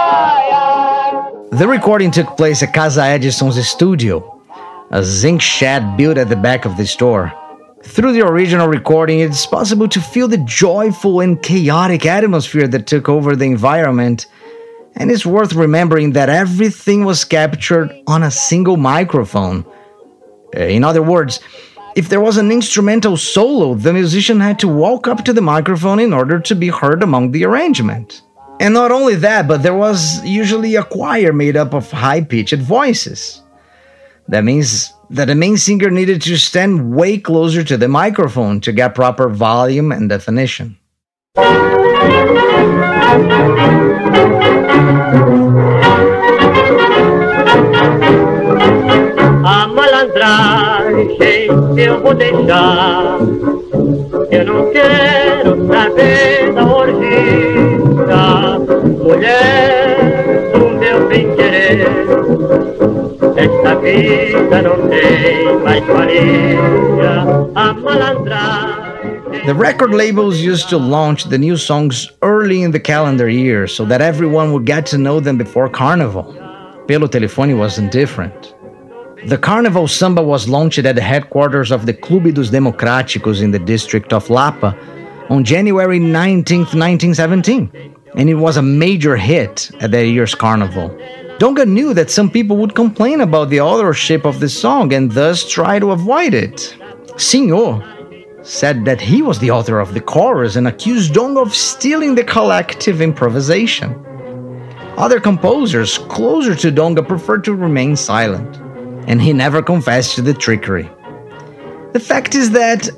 The 1.61 1.67
recording 1.67 2.09
took 2.09 2.37
place 2.37 2.63
at 2.63 2.73
Casa 2.73 3.03
Edison's 3.03 3.67
studio, 3.67 4.41
a 4.89 5.03
zinc 5.03 5.43
shed 5.43 5.95
built 5.95 6.17
at 6.17 6.27
the 6.27 6.35
back 6.35 6.65
of 6.65 6.75
the 6.75 6.87
store. 6.87 7.31
Through 7.83 8.13
the 8.13 8.25
original 8.25 8.67
recording, 8.67 9.19
it's 9.19 9.45
possible 9.45 9.87
to 9.89 10.01
feel 10.01 10.27
the 10.27 10.39
joyful 10.39 11.19
and 11.19 11.39
chaotic 11.39 12.07
atmosphere 12.07 12.67
that 12.67 12.87
took 12.87 13.09
over 13.09 13.35
the 13.35 13.45
environment. 13.45 14.25
And 14.95 15.11
it's 15.11 15.23
worth 15.23 15.53
remembering 15.53 16.13
that 16.13 16.29
everything 16.29 17.05
was 17.05 17.25
captured 17.25 17.91
on 18.07 18.23
a 18.23 18.31
single 18.31 18.77
microphone. 18.77 19.63
In 20.53 20.83
other 20.83 21.03
words, 21.03 21.41
if 21.95 22.09
there 22.09 22.21
was 22.21 22.37
an 22.37 22.51
instrumental 22.51 23.17
solo, 23.17 23.75
the 23.75 23.93
musician 23.93 24.39
had 24.39 24.57
to 24.57 24.67
walk 24.67 25.07
up 25.07 25.23
to 25.25 25.31
the 25.31 25.41
microphone 25.41 25.99
in 25.99 26.11
order 26.11 26.39
to 26.39 26.55
be 26.55 26.69
heard 26.69 27.03
among 27.03 27.33
the 27.33 27.45
arrangement. 27.45 28.23
And 28.61 28.75
not 28.75 28.91
only 28.91 29.15
that, 29.15 29.47
but 29.47 29.63
there 29.63 29.73
was 29.73 30.23
usually 30.23 30.75
a 30.75 30.83
choir 30.83 31.33
made 31.33 31.57
up 31.57 31.73
of 31.73 31.89
high 31.89 32.21
pitched 32.21 32.61
voices. 32.61 33.41
That 34.27 34.43
means 34.43 34.93
that 35.09 35.25
the 35.25 35.33
main 35.33 35.57
singer 35.57 35.89
needed 35.89 36.21
to 36.21 36.37
stand 36.37 36.93
way 36.93 37.17
closer 37.17 37.63
to 37.63 37.75
the 37.75 37.87
microphone 37.87 38.61
to 38.61 38.71
get 38.71 38.93
proper 38.93 39.29
volume 39.29 39.91
and 39.91 40.07
definition. 40.07 40.77
Malandragem 50.01 51.47
eu 51.77 52.01
vou 52.01 52.15
deixar. 52.15 53.19
Eu 54.31 54.45
não 54.45 54.71
quero 54.71 55.67
saber 55.67 56.53
da 56.53 56.65
orgia, 56.65 58.07
mulher 58.97 60.51
do 60.53 60.69
meu 60.79 61.07
bem 61.07 61.35
querer. 61.35 61.87
Esta 63.35 63.75
vida 63.75 64.61
não 64.63 64.89
tem 64.89 65.59
mais 65.59 65.85
valia. 65.85 66.57
A 67.53 67.73
malandragem. 67.73 68.81
The 69.45 69.53
record 69.53 69.93
labels 69.93 70.39
used 70.39 70.69
to 70.69 70.77
launch 70.77 71.29
the 71.29 71.37
new 71.37 71.57
songs 71.57 72.11
early 72.23 72.63
in 72.63 72.71
the 72.71 72.79
calendar 72.79 73.29
year 73.29 73.67
so 73.67 73.85
that 73.85 74.01
everyone 74.01 74.51
would 74.51 74.65
get 74.65 74.85
to 74.87 74.97
know 74.97 75.19
them 75.19 75.37
before 75.37 75.69
Carnival. 75.69 76.25
Pelo 76.87 77.07
Telefone 77.07 77.55
wasn't 77.55 77.91
different. 77.91 78.55
The 79.25 79.37
Carnival 79.37 79.87
Samba 79.87 80.23
was 80.23 80.49
launched 80.49 80.79
at 80.79 80.95
the 80.95 81.01
headquarters 81.01 81.71
of 81.71 81.85
the 81.85 81.93
Clube 81.93 82.33
dos 82.33 82.49
Democráticos 82.49 83.43
in 83.43 83.51
the 83.51 83.59
district 83.59 84.13
of 84.13 84.31
Lapa 84.31 84.75
on 85.29 85.43
January 85.43 85.99
19, 85.99 86.61
1917, 86.61 87.95
and 88.15 88.29
it 88.29 88.33
was 88.33 88.57
a 88.57 88.63
major 88.63 89.15
hit 89.15 89.69
at 89.79 89.91
that 89.91 90.07
year's 90.07 90.33
Carnival. 90.33 90.89
Donga 91.37 91.67
knew 91.67 91.93
that 91.93 92.09
some 92.09 92.31
people 92.31 92.57
would 92.57 92.73
complain 92.73 93.21
about 93.21 93.51
the 93.51 93.61
authorship 93.61 94.25
of 94.25 94.39
the 94.39 94.49
song 94.49 94.91
and 94.91 95.11
thus 95.11 95.47
try 95.47 95.77
to 95.77 95.91
avoid 95.91 96.33
it. 96.33 96.75
Sinho 97.17 97.85
said 98.43 98.85
that 98.85 98.99
he 98.99 99.21
was 99.21 99.37
the 99.37 99.51
author 99.51 99.79
of 99.79 99.93
the 99.93 100.01
chorus 100.01 100.55
and 100.55 100.67
accused 100.67 101.13
Donga 101.13 101.41
of 101.41 101.53
stealing 101.53 102.15
the 102.15 102.23
collective 102.23 103.01
improvisation. 103.01 104.03
Other 104.97 105.19
composers 105.19 105.99
closer 105.99 106.55
to 106.55 106.71
Donga 106.71 107.03
preferred 107.03 107.43
to 107.43 107.53
remain 107.53 107.95
silent, 107.95 108.59
and 109.07 109.21
he 109.21 109.33
never 109.33 109.61
confessed 109.61 110.15
to 110.15 110.21
the 110.21 110.33
trickery. 110.33 110.89
The 111.93 111.99
fact 111.99 112.35
is 112.35 112.51
that, 112.51 112.89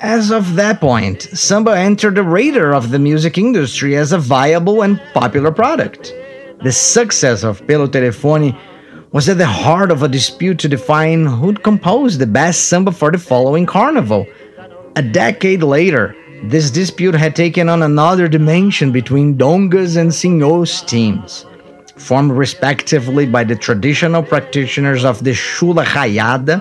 as 0.00 0.30
of 0.30 0.56
that 0.56 0.80
point, 0.80 1.22
samba 1.22 1.78
entered 1.78 2.14
the 2.14 2.22
radar 2.22 2.74
of 2.74 2.90
the 2.90 2.98
music 2.98 3.38
industry 3.38 3.96
as 3.96 4.12
a 4.12 4.18
viable 4.18 4.82
and 4.82 5.00
popular 5.14 5.50
product. 5.50 6.14
The 6.62 6.72
success 6.72 7.42
of 7.42 7.66
Pelo 7.66 7.86
Telefone 7.88 8.56
was 9.12 9.28
at 9.28 9.38
the 9.38 9.46
heart 9.46 9.90
of 9.90 10.02
a 10.02 10.08
dispute 10.08 10.58
to 10.60 10.68
define 10.68 11.26
who'd 11.26 11.62
compose 11.62 12.16
the 12.16 12.26
best 12.26 12.68
samba 12.68 12.92
for 12.92 13.10
the 13.10 13.18
following 13.18 13.66
carnival. 13.66 14.26
A 14.96 15.02
decade 15.02 15.62
later, 15.62 16.16
this 16.44 16.70
dispute 16.70 17.14
had 17.14 17.36
taken 17.36 17.68
on 17.68 17.82
another 17.82 18.26
dimension 18.26 18.90
between 18.90 19.36
Dongas 19.36 19.96
and 19.96 20.10
Sinhos 20.10 20.86
teams, 20.86 21.46
formed 22.02 22.32
respectively 22.32 23.26
by 23.26 23.44
the 23.44 23.54
traditional 23.54 24.22
practitioners 24.22 25.04
of 25.04 25.22
the 25.22 25.34
Chula 25.34 25.84
Raiada 25.84 26.58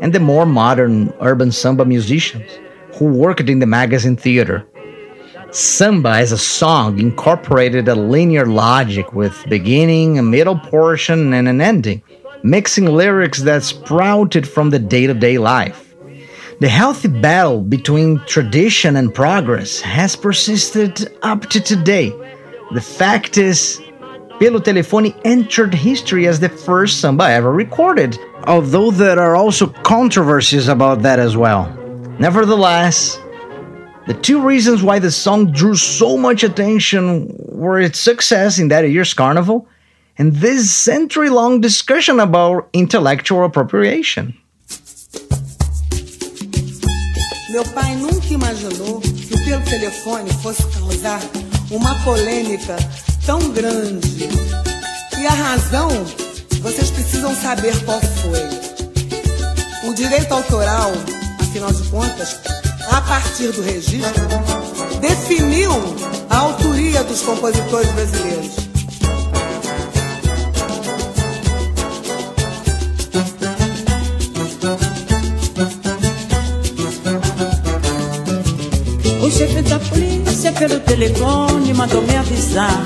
and 0.00 0.12
the 0.12 0.20
more 0.20 0.46
modern 0.46 1.12
urban 1.20 1.50
samba 1.50 1.84
musicians 1.84 2.50
who 2.94 3.06
worked 3.06 3.48
in 3.48 3.58
the 3.58 3.66
magazine 3.66 4.16
theater. 4.16 4.66
Samba 5.50 6.10
as 6.10 6.32
a 6.32 6.38
song 6.38 6.98
incorporated 6.98 7.88
a 7.88 7.94
linear 7.94 8.46
logic 8.46 9.12
with 9.12 9.44
beginning, 9.48 10.18
a 10.18 10.22
middle 10.22 10.58
portion, 10.58 11.34
and 11.34 11.48
an 11.48 11.60
ending, 11.60 12.02
mixing 12.42 12.86
lyrics 12.86 13.42
that 13.42 13.62
sprouted 13.62 14.48
from 14.48 14.70
the 14.70 14.78
day 14.78 15.06
to 15.06 15.14
day 15.14 15.38
life. 15.38 15.94
The 16.60 16.68
healthy 16.68 17.08
battle 17.08 17.60
between 17.60 18.20
tradition 18.26 18.96
and 18.96 19.12
progress 19.14 19.80
has 19.80 20.14
persisted 20.14 21.18
up 21.22 21.50
to 21.50 21.60
today. 21.60 22.10
The 22.72 22.80
fact 22.80 23.36
is, 23.36 23.82
Pelo 24.42 24.58
Telefone 24.58 25.14
entered 25.24 25.72
history 25.72 26.26
as 26.26 26.40
the 26.40 26.48
first 26.48 27.00
samba 27.00 27.30
ever 27.30 27.52
recorded, 27.52 28.18
although 28.48 28.90
there 28.90 29.20
are 29.20 29.36
also 29.36 29.68
controversies 29.68 30.66
about 30.66 31.02
that 31.02 31.20
as 31.20 31.36
well. 31.36 31.70
Nevertheless, 32.18 33.20
the 34.08 34.14
two 34.14 34.42
reasons 34.42 34.82
why 34.82 34.98
the 34.98 35.12
song 35.12 35.52
drew 35.52 35.76
so 35.76 36.16
much 36.16 36.42
attention 36.42 37.32
were 37.52 37.78
its 37.78 38.00
success 38.00 38.58
in 38.58 38.66
that 38.66 38.82
year's 38.90 39.14
carnival 39.14 39.68
and 40.18 40.34
this 40.34 40.74
century 40.74 41.30
long 41.30 41.60
discussion 41.60 42.18
about 42.18 42.68
intellectual 42.72 43.44
appropriation. 43.44 44.34
Meu 47.48 47.62
pai 47.72 47.94
nunca 47.94 48.34
imaginou 48.34 49.00
que 49.00 49.38
pelo 49.44 49.62
telefone 49.62 50.32
fosse 50.42 50.64
causar 50.74 51.20
uma 51.70 51.94
polêmica 52.02 52.76
tão 53.26 53.50
grande. 53.50 54.28
E 55.18 55.26
a 55.26 55.30
razão, 55.30 55.88
vocês 56.60 56.90
precisam 56.90 57.34
saber 57.34 57.76
qual 57.84 58.00
foi. 58.00 59.88
O 59.88 59.94
direito 59.94 60.32
autoral, 60.32 60.92
afinal 61.40 61.72
de 61.72 61.88
contas, 61.88 62.38
a 62.90 63.00
partir 63.02 63.52
do 63.52 63.62
registro, 63.62 64.24
definiu 65.00 65.72
a 66.30 66.38
autoria 66.38 67.02
dos 67.04 67.22
compositores 67.22 67.90
brasileiros. 67.92 68.71
Pelo 80.50 80.80
telefone 80.80 81.72
mandou 81.74 82.02
me 82.02 82.16
avisar 82.16 82.82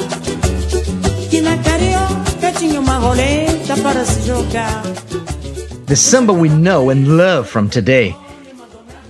que 1.30 1.40
na 1.40 1.56
carioca 1.58 2.52
tinha 2.58 2.78
uma 2.78 2.98
roleta 2.98 3.76
para 3.82 4.04
se 4.04 4.26
jogar. 4.26 4.82
The 5.86 5.96
samba 5.96 6.32
we 6.32 6.48
know 6.48 6.90
and 6.90 7.16
love 7.16 7.48
from 7.48 7.68
today, 7.68 8.14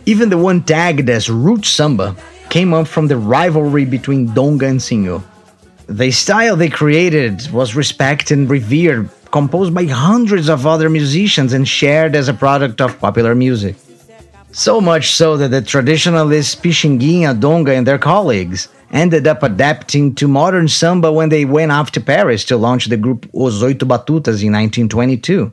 even 0.04 0.28
the 0.28 0.36
one 0.36 0.60
tagged 0.60 1.10
as 1.10 1.28
root 1.28 1.66
samba, 1.66 2.14
came 2.48 2.72
up 2.74 2.86
from 2.86 3.08
the 3.08 3.16
rivalry 3.16 3.84
between 3.84 4.26
Donga 4.32 4.66
and 4.66 4.80
Sinho. 4.80 5.22
The 5.88 6.10
style 6.10 6.56
they 6.56 6.68
created 6.68 7.50
was 7.50 7.74
respected 7.74 8.38
and 8.38 8.50
revered, 8.50 9.08
composed 9.30 9.74
by 9.74 9.86
hundreds 9.86 10.48
of 10.48 10.66
other 10.66 10.88
musicians 10.90 11.52
and 11.52 11.66
shared 11.66 12.14
as 12.14 12.28
a 12.28 12.34
product 12.34 12.80
of 12.80 12.98
popular 13.00 13.34
music. 13.34 13.76
So 14.58 14.80
much 14.80 15.12
so 15.12 15.36
that 15.36 15.48
the 15.48 15.60
traditionalists 15.60 16.54
Pixinguinha, 16.54 17.38
Donga, 17.38 17.74
and 17.74 17.86
their 17.86 17.98
colleagues 17.98 18.68
ended 18.90 19.26
up 19.26 19.42
adapting 19.42 20.14
to 20.14 20.26
modern 20.26 20.66
samba 20.66 21.12
when 21.12 21.28
they 21.28 21.44
went 21.44 21.72
off 21.72 21.90
to 21.92 22.00
Paris 22.00 22.42
to 22.46 22.56
launch 22.56 22.86
the 22.86 22.96
group 22.96 23.28
Os 23.34 23.62
Oito 23.62 23.86
Batutas 23.86 24.42
in 24.42 24.54
1922. 24.54 25.52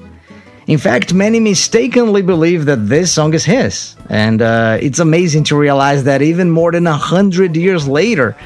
In 0.68 0.78
fact, 0.78 1.14
many 1.14 1.40
mistakenly 1.40 2.22
believe 2.22 2.66
that 2.66 2.88
this 2.88 3.12
song 3.12 3.34
is 3.34 3.44
his, 3.44 3.96
and 4.10 4.42
uh, 4.42 4.78
it's 4.80 5.00
amazing 5.00 5.44
to 5.46 5.58
realize 5.58 6.04
that 6.04 6.22
even 6.22 6.50
more 6.50 6.72
than 6.72 6.88
a 6.88 6.96
hundred 6.96 7.58
years 7.58 7.88
later, 7.88 8.38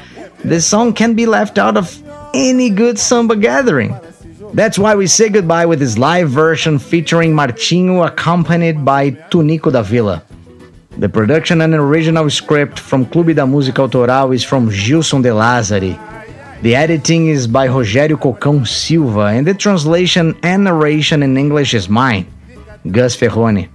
this 0.42 0.66
song 0.66 0.94
can 0.94 1.14
be 1.14 1.26
left 1.26 1.58
out 1.58 1.76
of 1.76 2.02
any 2.36 2.68
good 2.70 2.98
samba 2.98 3.34
gathering. 3.34 3.98
That's 4.52 4.78
why 4.78 4.94
we 4.94 5.06
say 5.06 5.28
goodbye 5.28 5.66
with 5.66 5.80
this 5.80 5.96
live 5.96 6.28
version 6.28 6.78
featuring 6.78 7.32
Martinho 7.32 8.06
accompanied 8.06 8.84
by 8.84 9.10
Tunico 9.30 9.72
da 9.72 9.82
Vila. 9.82 10.22
The 10.98 11.08
production 11.08 11.60
and 11.60 11.74
original 11.74 12.28
script 12.30 12.78
from 12.78 13.06
Clube 13.06 13.34
da 13.34 13.44
Música 13.44 13.80
Autoral 13.80 14.32
is 14.32 14.44
from 14.44 14.70
Gilson 14.70 15.22
de 15.22 15.30
Lazari. 15.30 15.94
The 16.62 16.74
editing 16.74 17.28
is 17.28 17.46
by 17.46 17.68
Rogério 17.68 18.16
Cocão 18.16 18.66
Silva, 18.66 19.26
and 19.36 19.46
the 19.46 19.54
translation 19.54 20.34
and 20.42 20.64
narration 20.64 21.22
in 21.22 21.36
English 21.36 21.74
is 21.74 21.88
mine, 21.88 22.26
Gus 22.90 23.16
Ferroni. 23.16 23.68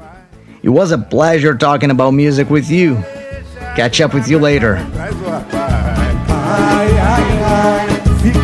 It 0.64 0.70
was 0.70 0.92
a 0.92 0.98
pleasure 0.98 1.56
talking 1.56 1.92
about 1.92 2.12
music 2.12 2.50
with 2.50 2.70
you. 2.70 2.96
Catch 3.76 4.02
up 4.02 4.14
with 4.14 4.28
you 4.28 4.40
later. 4.40 4.76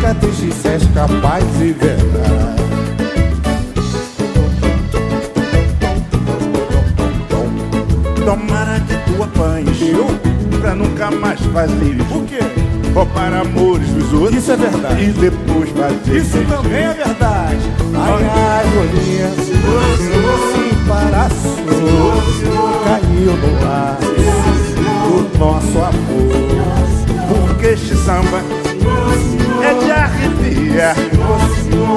Se 0.08 0.68
és 0.68 0.82
capaz 0.94 1.44
de 1.58 1.72
verdade. 1.74 2.62
Tomara 8.24 8.80
que 8.80 8.94
tu 9.04 9.22
apanhes 9.22 9.82
Eu? 9.82 10.06
Pra 10.60 10.74
nunca 10.74 11.10
mais 11.10 11.40
fazer 11.40 12.00
O 12.14 12.22
quê? 12.24 12.38
Roubar 12.94 13.34
amores 13.34 13.88
dos 13.88 14.12
outros 14.14 14.38
Isso 14.38 14.52
é 14.52 14.56
verdade. 14.56 15.04
E 15.04 15.12
depois 15.12 15.70
fazer 15.70 16.16
Isso 16.16 16.38
também 16.48 16.84
é 16.84 16.94
verdade. 16.94 17.58
Ai, 17.94 18.24
ai, 18.24 18.64
rolinha, 18.74 19.28
se 19.44 19.52
embaraçou, 20.74 21.58
caiu 22.84 23.36
no 23.36 23.66
ar 23.66 23.98
do 25.04 25.38
nosso 25.38 25.78
amor. 25.78 26.48
Porque 27.28 27.66
este 27.66 27.94
samba 27.96 28.42
é 29.62 29.74
de 29.74 29.97
arrepiar 30.28 30.94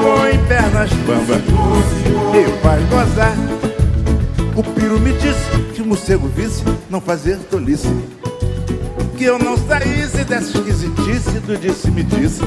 Põe 0.01 0.37
pernas 0.47 0.91
bamba 1.05 1.41
E 2.37 2.61
faz 2.61 2.83
gozar. 2.89 3.35
O 4.55 4.63
piro 4.63 4.99
me 4.99 5.13
disse 5.13 5.49
que 5.73 5.81
o 5.81 5.85
morcego 5.85 6.27
visse 6.35 6.63
Não 6.89 6.99
fazer 6.99 7.37
tolice 7.49 7.87
Que 9.17 9.25
eu 9.25 9.39
não 9.39 9.57
saísse 9.57 10.23
dessa 10.25 10.57
esquisitice 10.57 11.39
Do 11.39 11.57
disse-me 11.57 12.03
disse 12.03 12.41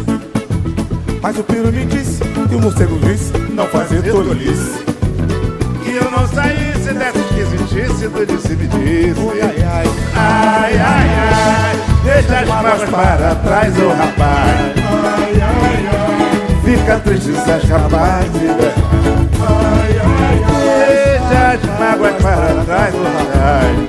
Mas 1.22 1.38
o 1.38 1.44
piro 1.44 1.72
me 1.72 1.84
disse 1.86 2.20
que 2.48 2.54
o 2.54 2.60
morcego 2.60 2.98
disse 2.98 3.32
não 3.54 3.66
fazer 3.68 4.02
tolice. 4.02 4.84
Que 5.82 5.92
eu 5.92 6.10
não 6.10 6.26
saísse 6.28 6.92
dessa 6.92 7.18
esquisitice 7.18 8.08
Do 8.08 8.26
disse-me 8.26 8.66
disse 8.66 9.20
Ai, 9.42 9.62
ai, 9.62 9.84
ai, 10.14 10.76
Ai, 10.76 10.78
ai, 10.78 11.80
Deixa 12.04 12.40
as 12.40 12.48
mágoas 12.48 12.90
para 12.90 13.34
trás, 13.36 13.74
ô 13.78 13.88
rapaz. 13.88 14.18
ai, 14.20 14.74
ai, 14.76 14.83
cicatrizes 16.84 17.48
as 17.48 17.64
rapazes 17.64 18.30
Deixa 20.78 21.52
as 21.52 21.78
mágoas 21.78 22.14
para 22.22 22.64
trás, 22.64 22.94
ai 23.42 23.88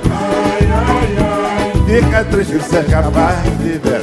Cicatrizes 1.86 2.74
as 2.74 2.86
de 3.58 3.78
ver. 3.78 4.00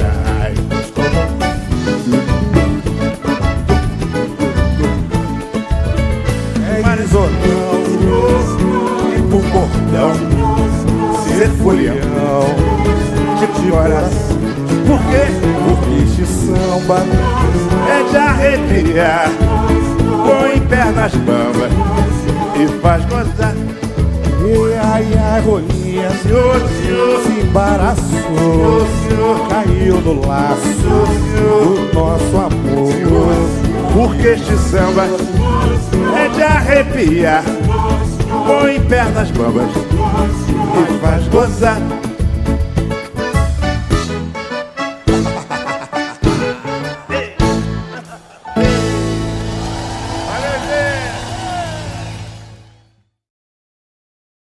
E 9.16 9.22
por 9.22 9.42
cordão 9.50 10.14
Ser 11.24 11.48
folião 11.50 11.94
tipo 13.38 13.60
De 13.62 13.70
coração 13.70 14.43
por 14.86 14.98
quê? 14.98 15.24
Porque 15.64 16.02
este 16.04 16.26
samba 16.26 16.98
É 17.88 18.10
de 18.10 18.16
arrepiar. 18.16 19.30
Põe 20.26 20.60
pernas 20.60 21.14
bambas 21.14 21.72
E 22.54 22.68
faz 22.80 23.04
gozar. 23.06 23.54
E 24.46 24.74
ai, 24.74 25.06
ai, 25.18 25.40
rolinha 25.40 26.10
Senhor, 26.22 26.60
senhor 26.82 27.22
se 27.22 27.40
embaraçou, 27.40 28.86
senhor 29.08 29.48
caiu 29.48 30.00
no 30.02 30.26
laço 30.26 30.68
do 31.34 31.94
nosso 31.94 32.36
amor. 32.36 33.64
Porque 33.94 34.28
este 34.28 34.56
samba 34.56 35.04
é 35.04 36.28
de 36.28 36.42
arrepiar? 36.42 37.44
Põe 38.46 38.80
pernas 38.80 39.30
bambas 39.30 39.70
E 39.70 40.98
faz 40.98 41.28
gozar 41.28 41.78